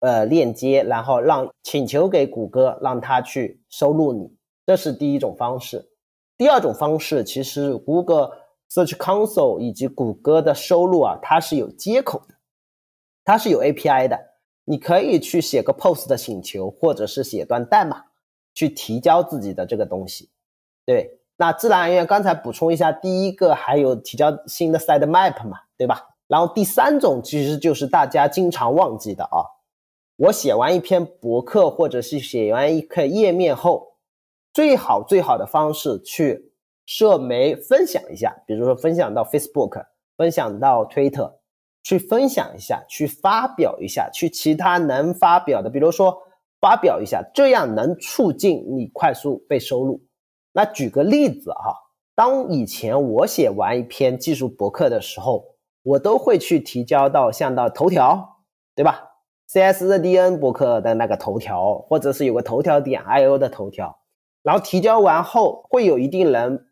[0.00, 4.39] 呃链接，然后让请求给谷歌让它去收录你。
[4.70, 5.84] 这是第一种方式，
[6.38, 8.30] 第二种方式其实谷歌
[8.70, 12.36] Search Console 以及谷歌的收录啊，它是有接口的，
[13.24, 14.16] 它是有 API 的，
[14.64, 18.04] 你可以去写个 Post 的请求，或者是写段代码
[18.54, 20.30] 去提交自己的这个东西。
[20.86, 26.10] 对，那自然而然，刚才补充一下，第一个还有提交新的 Site Map 嘛，对吧？
[26.28, 29.42] 然后第三种其实就是大家经常忘记的啊，
[30.14, 33.89] 我写完一篇博客或者是写完一个页面后。
[34.52, 36.52] 最好最好的方式去
[36.86, 39.86] 社媒分享一下，比如说分享到 Facebook，
[40.16, 41.34] 分享到 Twitter，
[41.82, 46.18] 去分享一下，去发表一下，去其他能发表的，比如说
[46.60, 50.02] 发表一下，这样能促进你快速被收录。
[50.52, 51.76] 那举个例子哈，
[52.16, 55.44] 当以前我写完一篇技术博客的时候，
[55.84, 58.40] 我都会去提交到像到头条，
[58.74, 59.04] 对吧
[59.48, 63.99] ？CSDN 博客的那个头条，或者是有个头条点 IO 的头条，
[64.42, 66.66] 然后提交完后，会有一定人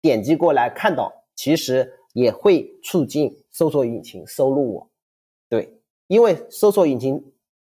[0.00, 4.90] 点击过来看到，其实也会促进搜索引擎收录我，
[5.48, 7.32] 对，因为搜索引擎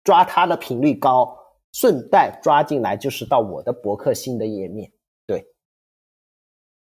[0.04, 1.38] 抓它的频率高，
[1.72, 4.92] 顺带抓进来就是到我的博客新的页面，
[5.26, 5.46] 对，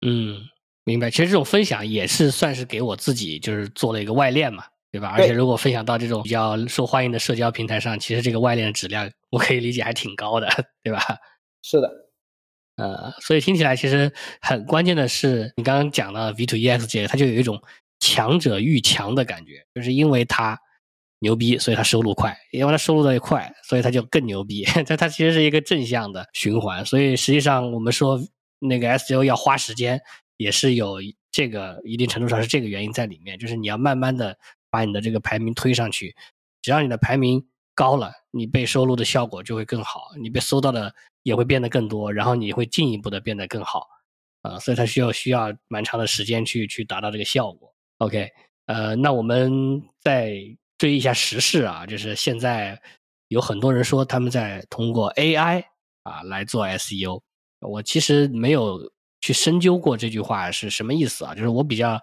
[0.01, 0.39] 嗯，
[0.83, 1.09] 明白。
[1.09, 5.09] 其实这种分享也是算是给我自己就是做了一个外链嘛，对吧？
[5.09, 10.49] 而且如果分享到这种比较受欢迎的社交平台上，其实这个外链的质量我可以理解还挺高的，
[10.81, 10.99] 对吧？
[11.61, 11.89] 是的，
[12.77, 17.61] 呃，所以听起来其实很关键的是，你刚刚讲了 V to EX 这个，它就有一种
[17.99, 20.59] 强者愈强的感觉，就是因为它
[21.19, 24.63] 牛逼，所以它收入快；因为它收入的快，所以它就更牛逼。
[24.87, 26.83] 它它其实是一个正向的循环。
[26.85, 28.19] 所以实际上我们说
[28.59, 30.01] 那个 SEO 要花时间，
[30.37, 30.97] 也是有
[31.29, 34.35] 这个一定程度上是这个原因在里面，就是你要慢慢的
[34.71, 36.15] 把你的这个排名推上去，
[36.63, 43.87] 只要你的排名高了，你被收录的效果就会更好，你被搜到的也会变得更多，然后你会进一步的变得更好。
[44.41, 47.71] 啊，所以它需要需要蛮长的时间去去达到这个效果。
[47.99, 48.27] OK，
[48.65, 50.35] 呃，那我们再
[50.79, 52.81] 追一下时事啊，就是现在
[53.27, 55.63] 有很多人说他们在通过 AI
[56.01, 57.21] 啊来做 SEO，
[57.59, 62.01] 我其实没有去深究过这句话是什么意思啊，就是我比较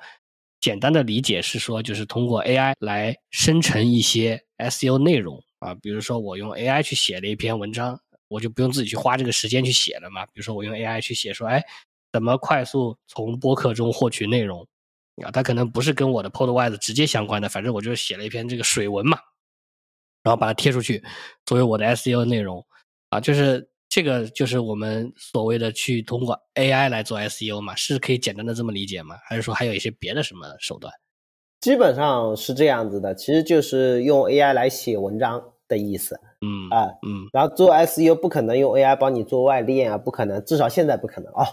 [0.61, 11.63] 简单的理解是说，就是通过 AI 来生成一些 SEO 内容啊，比如说我用 AI 去写了一篇文章，我就不用自己去花这个时间去写了嘛，比如说我用 AI 去写说，哎。
[12.11, 14.67] 怎么快速从播客中获取内容
[15.23, 15.31] 啊？
[15.31, 19.19] 它可能不是跟我的 Podwise 直接相关的，反正我就写了一篇这个水文嘛，
[20.23, 21.05] 然后把它贴出去
[21.45, 22.67] 作为我的 SEO 内容
[23.11, 29.19] 啊，就是这个就是我们所谓的去通过 AI 来做 SEO 嘛，是可以简单的这么理解吗？
[29.27, 30.91] 还是说还有一些别的什么手段？
[31.61, 36.21] 基本上是这样子的，其实就是用 AI 来写文章的意思。
[36.41, 41.45] 嗯啊嗯，然后做 SEO 不可能用 AI 帮你做外链啊，不可能，至少现在不可能哦。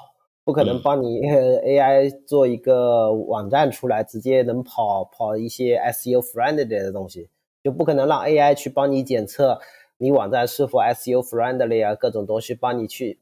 [0.43, 7.31] 不可能帮你 AI 做一个网站出来，直接能跑跑一些 SEO friendly 的东西，
[7.63, 9.59] 就不可能让 AI 去帮你检测
[9.97, 13.17] 你网站是否 SEO friendly 啊，各种东西帮你去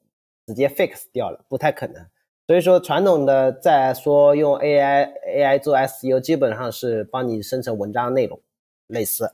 [0.46, 2.06] 直接 fix 掉了，不太可能。
[2.48, 8.40] 所以说，传统的在说用 AI AI 做 SEO，基本上是帮你生成文章内容，
[8.88, 9.34] 类似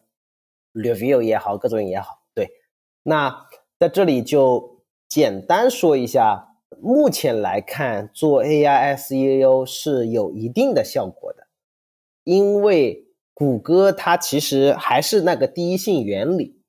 [0.74, 2.22] review 也好，各种也好。
[2.34, 2.50] 对，
[3.04, 3.48] 那
[3.80, 6.48] 在这里就简单说一下。
[6.82, 11.48] 目前来看，做 AI SEO 是有一定的效果的，
[12.24, 16.62] 因为谷歌它其实还是那个第一性原理，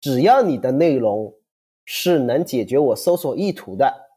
[0.00, 1.34] 只要你的内容
[1.84, 4.08] 是能解决我搜索意图的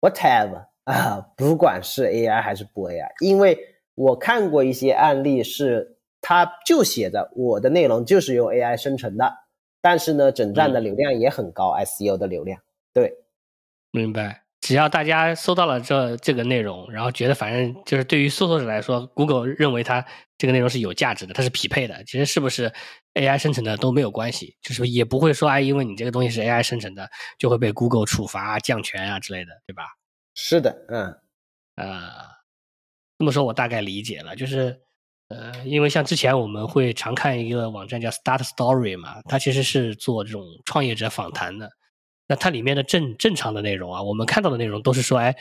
[0.00, 3.58] ，whatever 啊，不管是 AI 还是不 AI，因为
[3.96, 9.34] 我看过一些案例是，它就写着我的内容就是用 AI 生成的，
[9.82, 12.60] 但是呢，整站的流量也很高，SEO 的流量，
[12.94, 13.12] 对，
[13.90, 14.42] 明白。
[14.60, 20.04] 只要大家搜到了这这个内容，然后觉得反正就是对于搜索者来说，Google 认为它
[20.38, 22.02] 这个内容是有价值的，它是匹配的。
[22.04, 22.72] 其实是不是
[23.14, 29.82] AI 生成的都没有关系，就是也不会说哎，因为你这个东西是 AI 生成的，就会被 Google 处罚、降权啊之类的，对吧？
[30.36, 31.18] 是的，嗯，
[31.76, 32.10] 呃，
[33.18, 34.78] 这么说，我大概理解了，就是
[35.28, 41.68] 呃，因为像之前我们会常看一个网站叫 Start Story 嘛，它其实是做这种创业者访谈的。
[42.28, 45.34] 那它里面的正正常的内容啊，我们看到的内容都是说，哎，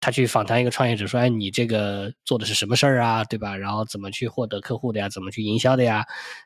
[0.00, 3.56] 他去访谈一个创业者，说，哎，你这个做的是什么事儿啊，对吧？
[3.56, 5.08] 然后怎么去获得客户的呀？
[5.08, 6.04] 怎么去营销的呀？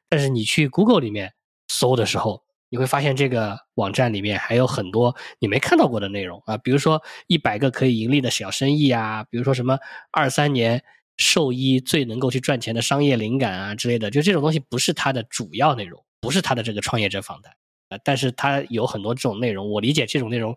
[0.08, 1.32] 但是你去 Google 里面
[1.68, 9.78] 搜的时候，你会发现这个网站里面还有很多你没看到过的内容啊，比如说一百个可以盈利的小生意啊，比如说什么
[10.12, 10.82] 二三年
[11.16, 17.52] 兽医最能够去赚钱的商业灵感啊之类的，就这种东西不是它的主要内容，不是它的这个创业者访谈。
[17.90, 20.54] 啊，但是它有很多这种内容，我理解这种内容，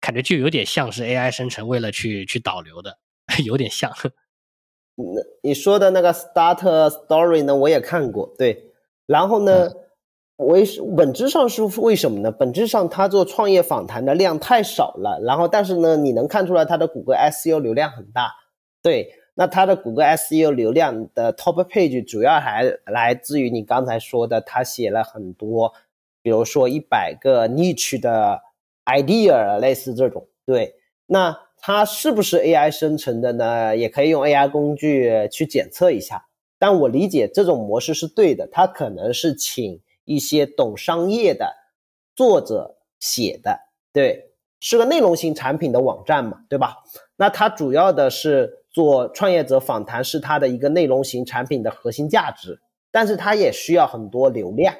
[0.00, 2.96] 感觉就有点像是 AI 生成，为了去去导流的，
[3.44, 3.92] 有点像。
[4.94, 5.04] 那
[5.42, 8.72] 你说的那个 Start Story 呢，我也看过，对。
[9.06, 9.68] 然后呢，
[10.38, 10.64] 为
[10.96, 12.32] 本质上是为什么呢？
[12.32, 18.32] 本质上他做创业访谈的量太少了，然后但是呢，你能看出来他的谷歌 SEO 流量很大，
[18.82, 19.12] 对。
[19.40, 25.72] 那他的谷歌 SEO 流量的 Top Page 主要还来自于你刚才说的，他写了很多。
[26.22, 28.40] 比如说一百个 niche 的
[28.86, 30.74] idea，类似这种，对，
[31.06, 33.76] 那它是不是 AI 生成的呢？
[33.76, 36.26] 也可以用 AI 工具去检测一下。
[36.58, 41.54] 但我理解这种模式是对的，它可能是请一些懂商业的
[42.16, 43.60] 作者写的，
[43.92, 46.78] 对，是个内容型产品的网站嘛，对吧？
[47.16, 52.58] 那它主要的是做创业者访谈，是它的一个内容型产品的核心价值，
[52.90, 54.74] 但是它也需要很多流量。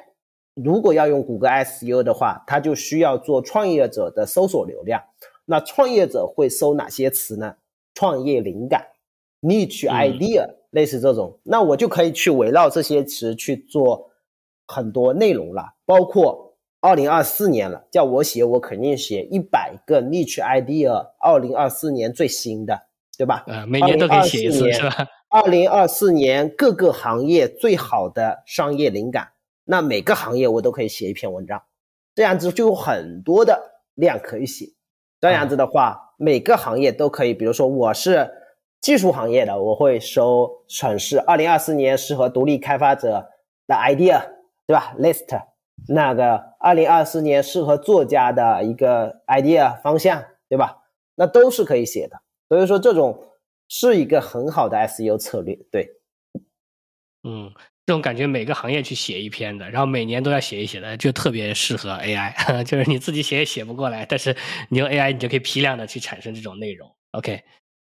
[0.55, 5.03] 如果要用谷歌 SEO 的话，它就需要做创业者的搜索流量。
[5.45, 7.55] 那创业者会搜哪些词呢？
[7.93, 8.87] 创业灵感、
[9.41, 11.39] niche idea，类似这种。
[11.43, 14.08] 那我就可以去围绕这些词去做
[14.69, 15.73] 很多内容了。
[15.85, 21.07] 包括二零二四年了，叫我写，我肯定写一百个 niche idea。
[21.19, 22.79] 二零二四年最新的，
[23.17, 23.43] 对吧？
[23.47, 25.07] 呃，每年都可以写一次，是吧？
[25.29, 29.27] 二零二四年各个行业最好的商业灵感。
[29.65, 31.61] 那每个行业我都可以写一篇文章，
[32.15, 33.59] 这样子就有很多的
[33.95, 34.65] 量可以写。
[35.19, 37.33] 这样子的话，每个行业都可以。
[37.33, 38.31] 比如说，我是
[38.79, 43.27] 技术行业的，我会收城市二零二四年适合独立开发者
[43.67, 44.21] 的 idea，
[44.69, 45.25] 对吧？list
[45.87, 50.77] 那个二零二四年适合作家的一个 idea 方向，对吧？
[51.15, 52.21] 那都是可以写的。
[52.47, 53.19] 所以说，这种
[53.67, 55.57] 是一个很好的 SEO 策略。
[55.71, 55.89] 对，
[57.23, 57.51] 嗯。
[57.87, 62.31] 这种感觉，每个行业去写一篇的，然后每年都要写一写的，就特别适合 AI。
[62.63, 64.37] 就是你自己写也写不过来，但是
[64.69, 66.95] 你用 AI，你就可以批量的去产生这种内容。
[67.13, 67.41] OK，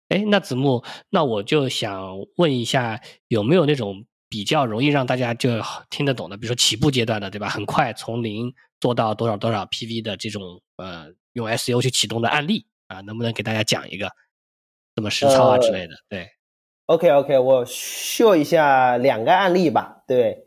[0.09, 5.49] 哎，那子木，那我就想问一下，有没有那种比较容易让大家就
[5.89, 7.49] 听得懂的，比如说起步阶段的，对吧？
[7.49, 14.09] 很快从零做到多少多少 PV 的这种呃，用 SEO 去启动的案例啊，能不能给大家讲一个
[14.95, 15.95] 怎么实操啊之类的？
[16.09, 16.29] 对。
[16.87, 20.03] OK OK，我秀一下两个案例吧。
[20.07, 20.45] 对，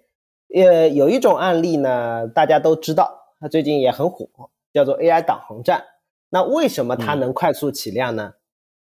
[0.54, 4.28] 呃，有一种案例呢，大家都知道，它最近也很火，
[4.72, 5.84] 叫做 AI 导航站。
[6.28, 8.34] 那为什么它能快速起量呢？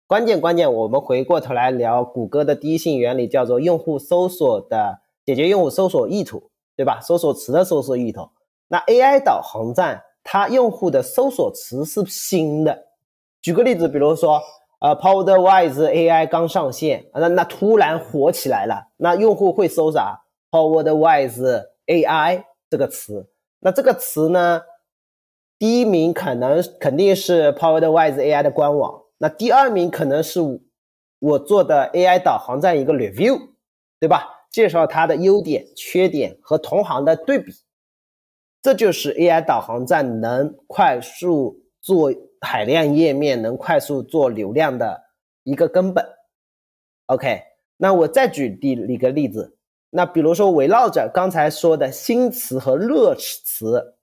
[0.08, 7.00] 关键关键，我们回过头来聊谷歌的第一性原理，叫做用户搜索的解决用户搜索意图，对吧？
[7.02, 8.30] 搜索词的搜索意图。
[8.68, 12.86] 那 AI 导航站，它用户的搜索词是新的。
[13.42, 14.42] 举个例子，比如说。
[14.80, 23.28] 呃，PowerWise AI 刚上线，那那突然火起来了，那用户会搜啥？PowerWise AI 这个词，
[23.62, 24.62] 那这个词呢，
[25.58, 30.40] 第一名可能肯定是 PowerWise AI 的官网，那第二名可能是
[31.18, 33.50] 我做的 AI 导航站一个 review，
[34.00, 34.46] 对吧？
[34.52, 37.52] 介绍它的优点、缺点和同行的对比，
[38.62, 42.14] 这就是 AI 导航站能快速做。
[42.42, 45.06] 海量页面能快速做流量的
[45.42, 46.06] 一个根本。
[47.08, 47.42] OK，
[47.78, 49.58] 那我再举第一个例子，
[49.90, 53.96] 那比如说围绕着刚才说的新词和热词，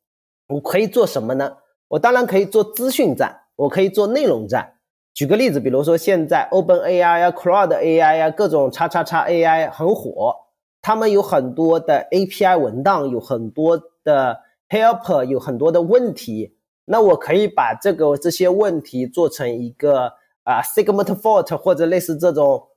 [0.48, 1.58] 我可以做什么呢？
[1.86, 4.80] 我当然可以做资讯站，我可以做内容站。
[5.14, 10.34] 举个例子，比如说现在 Open AI 呀、Cloud AI 呀、各种叉叉叉 AI 很火，
[10.80, 14.40] 他们有很多的 API 文档，有很多的
[14.70, 16.56] Helper，有很多的问题。
[16.86, 20.06] 那我可以把这个这些问题做成一个
[20.44, 22.68] 啊 segment fault 或者类似这种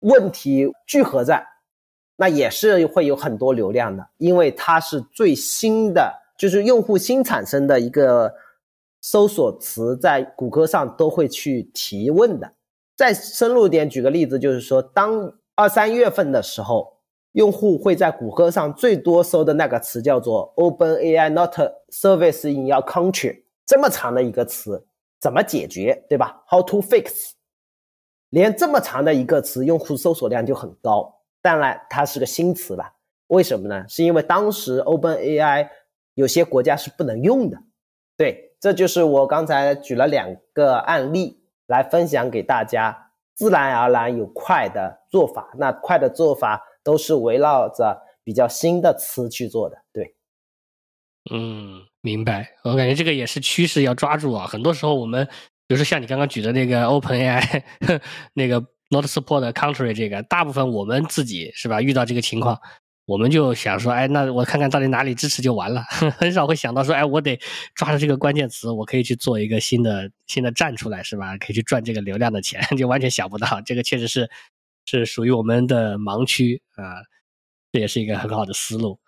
[0.00, 1.44] 问题聚合站，
[2.16, 8.34] 那也是会有很多流量的，因为它是最新的，就是用户新产生的一个
[9.02, 12.54] 搜索词，在谷歌上都会去提问的。
[12.96, 17.02] 再深入点，举个例子，就是说，当二三月份的时候。
[17.32, 24.86] 用户会在谷歌上最多搜的那个词叫做 “OpenAI not service in your country”，这么长的一个词
[25.18, 27.30] 怎么解决，对吧？How to fix？
[28.28, 31.22] 连这么长的一个词，用户搜索量就很高。
[31.40, 32.84] 当然，它是个新词了。
[33.28, 33.86] 为什么呢？
[33.88, 35.70] 是因为当时 OpenAI
[36.12, 37.56] 有些国家是不能用的。
[38.14, 45.50] 对，这就是我刚才举了两个案例来分享给大家，自然而然有快的做法。
[45.58, 46.62] 那快的做法。
[46.84, 50.16] 都是围绕着比较新的词去做的，对。
[51.30, 52.56] 嗯，明白。
[52.64, 54.48] 我感觉这个也是趋势，要抓住啊。
[54.48, 55.24] 很多时候我们，
[55.68, 57.62] 比如说像你刚刚举的那个 OpenAI
[58.34, 58.58] 那个
[58.90, 62.60] Not Support Country 这个，大部分我们自己是吧，遇到这个情况，
[63.04, 65.82] 我们就想说，哎，那我看看到底哪里支持就完了，
[66.18, 67.38] 很少会想到说，哎，我得
[67.74, 71.36] 抓住这个关键词，我可以去做一个新的新的站出来，是吧？
[71.38, 74.30] 可以去赚这个流量的钱， 就完全想不到，这个确实是。
[74.84, 76.98] 是属于我们的盲区啊，
[77.70, 78.98] 这也是一个很好的思路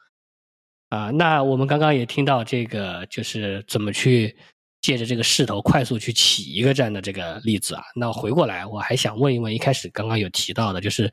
[0.88, 1.10] 啊。
[1.10, 4.36] 那我们刚刚也听到这个，就是怎么去
[4.80, 7.82] 借着这个势头快速去起一个站的这个例子啊。
[7.96, 11.12] 那回过来，我还想问一问，一开始刚刚有提到的，就是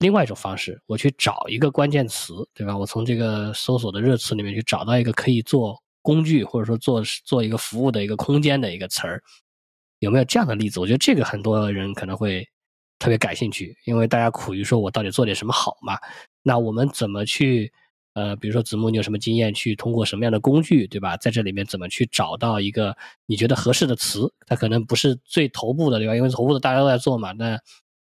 [0.00, 2.76] 另外一种方式，我去找一个关键词，对吧？
[2.76, 9.22] 我从这个搜索的热词里面去找到一个可以做工具或者说做做一个服务的一个空间的一个词儿，
[10.00, 10.80] 有没有这样的例子？
[10.80, 12.46] 我觉得这个很多人可能会。
[13.02, 15.96] 特别感兴趣，因为大家苦于说我到底做点什么好嘛？
[16.42, 17.72] 那我们怎么去
[18.12, 19.54] 呃，比如说子木，你有什么经验？
[19.54, 21.16] 去通过什么样的工具，对吧？
[21.16, 22.94] 在这里面怎么去找到一个
[23.24, 24.30] 你觉得合适的词？
[24.46, 26.14] 它可能不是最头部的，对吧？
[26.14, 27.32] 因为头部的大家都在做嘛。
[27.32, 27.58] 那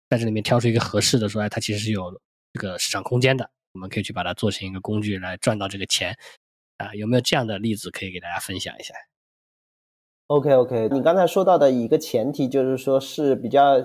[0.10, 2.12] 在这里面挑出一个合适的，说哎，它其实是有
[2.54, 6.18] 这个市场空间的，我们可以去把它做成一个工具来赚到这个钱
[6.78, 6.94] 啊。
[6.96, 8.94] 有没有这样的例子可以给大家分享一下
[10.28, 13.78] ？OK OK，你刚才说到的一个前提就是说是比较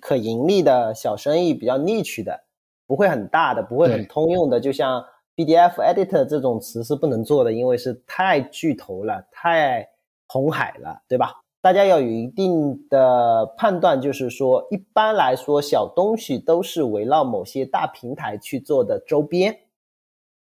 [0.00, 2.44] 可盈利的小生意，比较 niche 的。
[2.86, 5.02] 不会很大的，不会很通用的，就像
[5.36, 9.88] PDF editor 这种词是不能做的，因为是太巨头了，太
[10.26, 11.32] 红海了，对吧？
[11.64, 19.60] 大家要有一定的判断，就是说，一般来说，小东西都是围绕某些大平台去做的周边，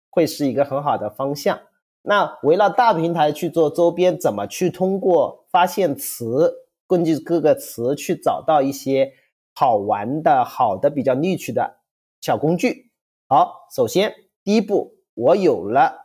[0.09, 1.57] 会是一个很好的方向。
[2.01, 9.13] 那围绕大平台去做周边，怎么去通过发现词，根据各个词去找到一些
[9.55, 11.77] 好玩的、好的、比较 niche 的？
[12.19, 12.91] 小工具，
[13.29, 14.13] 好，首先
[14.43, 16.01] 第一步，我有了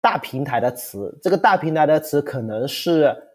[0.00, 3.25] 大平台的词，这个大平台的词可能是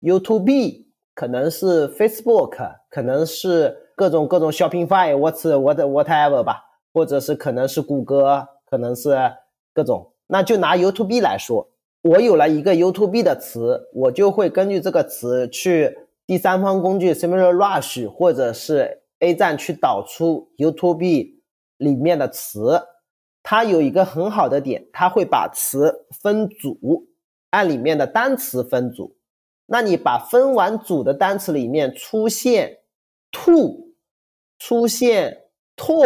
[0.00, 0.84] YouTube，
[1.14, 9.16] 可能是 Facebook，可能是各种各种 Shopify，What's What Whatever 吧，或者是可能是谷歌，可能是
[9.72, 10.12] 各种。
[10.26, 11.68] 那就拿 YouTube 来说，
[12.02, 15.96] 我有了一个 YouTube 的词，我就会根据这个词去
[16.26, 21.34] 第三方工具 SimilarRush 或者是 A 站去导出 YouTube。
[21.78, 22.82] 里面的词，
[23.40, 27.06] 它有一个很好的点，它会把词分组，
[27.50, 29.14] 按里面的单词分组。
[29.70, 32.78] 那你把分完组的单词里面出现
[33.30, 33.92] to、
[34.58, 35.44] 出现
[35.76, 36.02] to、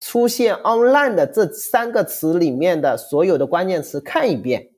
[0.00, 4.70] 出现 online 的这三个词里面的所有的关键词看一遍，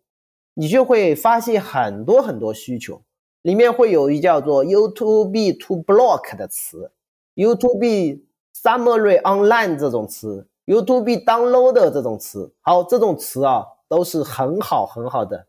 [0.54, 3.02] 你就会发现很多很多需求。
[3.42, 6.92] 里面会有一叫做 YouTube to block 的词
[7.34, 8.20] ，YouTube。
[8.52, 15.46] Summary online 这种词，YouTube download 这种词，好，这种词啊都是很好很好的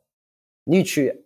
[0.63, 1.25] 你取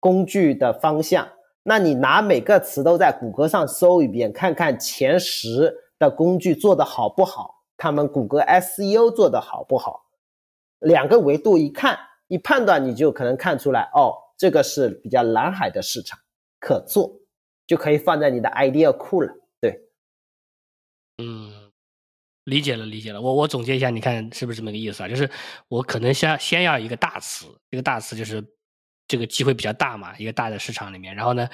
[0.00, 1.28] 工具的方向。
[1.62, 10.06] 那你拿每个词都在谷歌上搜一遍，看看前十的工具做的好不好，他们谷歌 SEO 做的好不好？
[10.80, 16.18] 两个维度一看一判断，你就可能看出来哦，这个是比较蓝海的市场，
[16.60, 17.20] 可做，
[17.66, 19.32] 就可以放在你的 idea 库了。
[19.60, 19.88] 对
[21.18, 21.72] 嗯，
[22.44, 23.20] 理解了，理解了。
[23.20, 25.08] 我我总结一下，你看是不是这么个意思啊？
[25.08, 25.28] 就是
[25.66, 28.40] 我可能先先要一个大词，这个大词就是
[29.08, 31.16] 这个机会比较大嘛，一个大的市场里面。
[31.16, 31.48] 然后呢，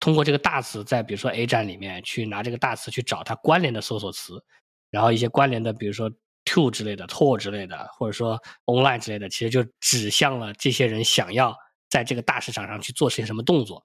[0.00, 4.42] 通过这个大词，在比如说 A 站里面去拿这个大词去找它关联的搜索词，
[4.90, 6.10] 然后一些关联的，比如说
[6.44, 11.56] to 之类的、to 之类的，或者说 online 之类的，其实就指向了这些人想要
[11.90, 13.84] 在这个大市场上去做些什么动作。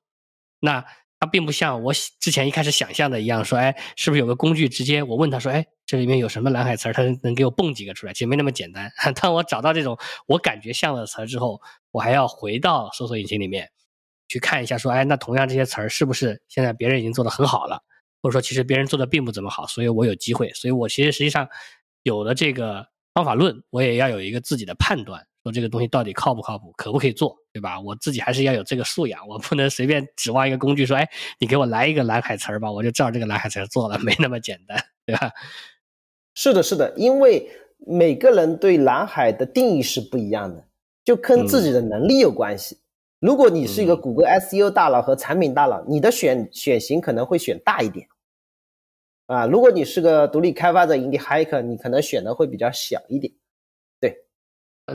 [0.59, 0.85] 那
[1.21, 8.13] 它并不像我之前一开始想象的一样，说，哎，是不是有个工具直接我问他说，哎，这里面有什么蓝海词儿，他能给我蹦几个出来？
[8.13, 8.91] 其实没那么简单。
[9.21, 9.95] 当我找到这种
[10.25, 11.61] 我感觉像的词儿之后，
[11.91, 13.69] 我还要回到搜索引擎里面
[14.27, 17.83] 去看一下，说，哎，那同样这些词儿是不是现在别人已经做的很好了，
[18.23, 20.49] 或者说其实别人做的并不怎么好，所以我有机会。
[20.53, 21.47] 所以我其实实际上
[22.01, 25.23] 有了这个方法论，我也要有一个自己的判断。
[25.43, 27.79] 说这个东西到底靠不靠谱，可不可以做，对吧？
[27.79, 35.31] 我自己还是要有这个素养，我不能随便指望一个工具说，哎，你给我来一个蓝海词儿吧，我就照这个蓝海词儿做了，没那么简单，对吧？
[36.35, 40.63] 是的，是的，因为每个人对蓝海的定义是不一样的，
[41.03, 42.77] 就跟自己的能力有关系。
[43.19, 48.07] 如果你是一个谷歌 SEO 大佬和产品大佬，你的选选型可能会选大一点，
[49.25, 53.33] 啊，如果你是个独立开发者 indie hacker，你可能选的会比较小一点。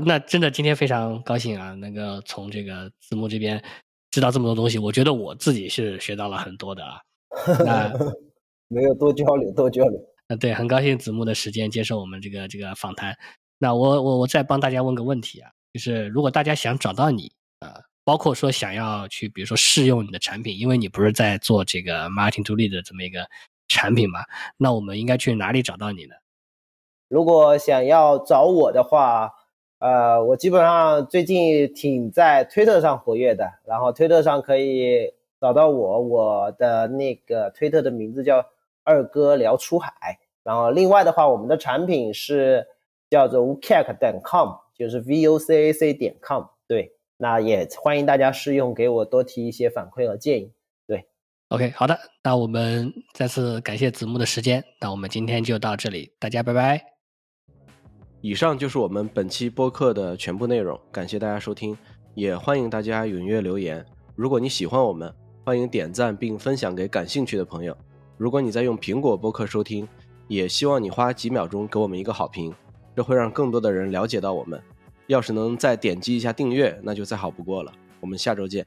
[0.05, 3.63] 那真的今天非常高兴啊，能够从这个子木这边
[4.11, 7.01] 知道这么多东西，我觉得我自己是学到了很多的啊。
[7.65, 7.93] 那
[8.69, 9.99] 没有多交流，多交流。
[10.29, 13.17] 啊，对，很高兴子木的时间接受我们这个这个访谈。
[13.59, 23.27] 那我我我再帮大家问个问题啊，就是如果大家想找到你啊，包括说想要去比如说试用你的产品，因为你不是在做这个 marketing to lead 的这么一个
[23.69, 24.21] 产品嘛，
[24.57, 26.15] 那我们应该去哪里找到你呢？
[27.09, 29.31] 如果想要找我的话。
[29.79, 38.45] 呃，我基本上最近挺在推特上活跃的，然后推特上可以找到我，我的那个推特的名字叫
[38.85, 40.19] 二哥聊出海。
[40.43, 42.67] 然后另外的话，我们的产品是
[43.11, 46.45] 叫做 ucac 点 com，就是 v o c a c 点 com。
[46.67, 50.51] 对，那也欢迎大家试用，给我多提一些反馈和建议。
[50.87, 51.05] 对
[51.49, 56.96] ，OK，好的，那我们再次感谢子木的时间，那我们今天就到这里，大家拜拜。
[58.27, 61.79] 以上就是我们本期播客的全部内容，感谢大家收听，
[62.17, 63.87] 也欢迎大家踊跃留言。
[64.17, 65.15] 如果你喜欢我们，
[65.45, 67.79] 欢迎点赞并分享给感兴趣的朋友。
[68.17, 69.87] 如果你在用苹果播客收听，
[70.27, 72.53] 也希望你花几秒钟给我们一个好评。
[72.97, 74.61] 这会让更多的人了解到我们。
[75.07, 77.71] 要是能再点击一下订阅，那就再好不过了。
[78.01, 78.67] 我们下周见。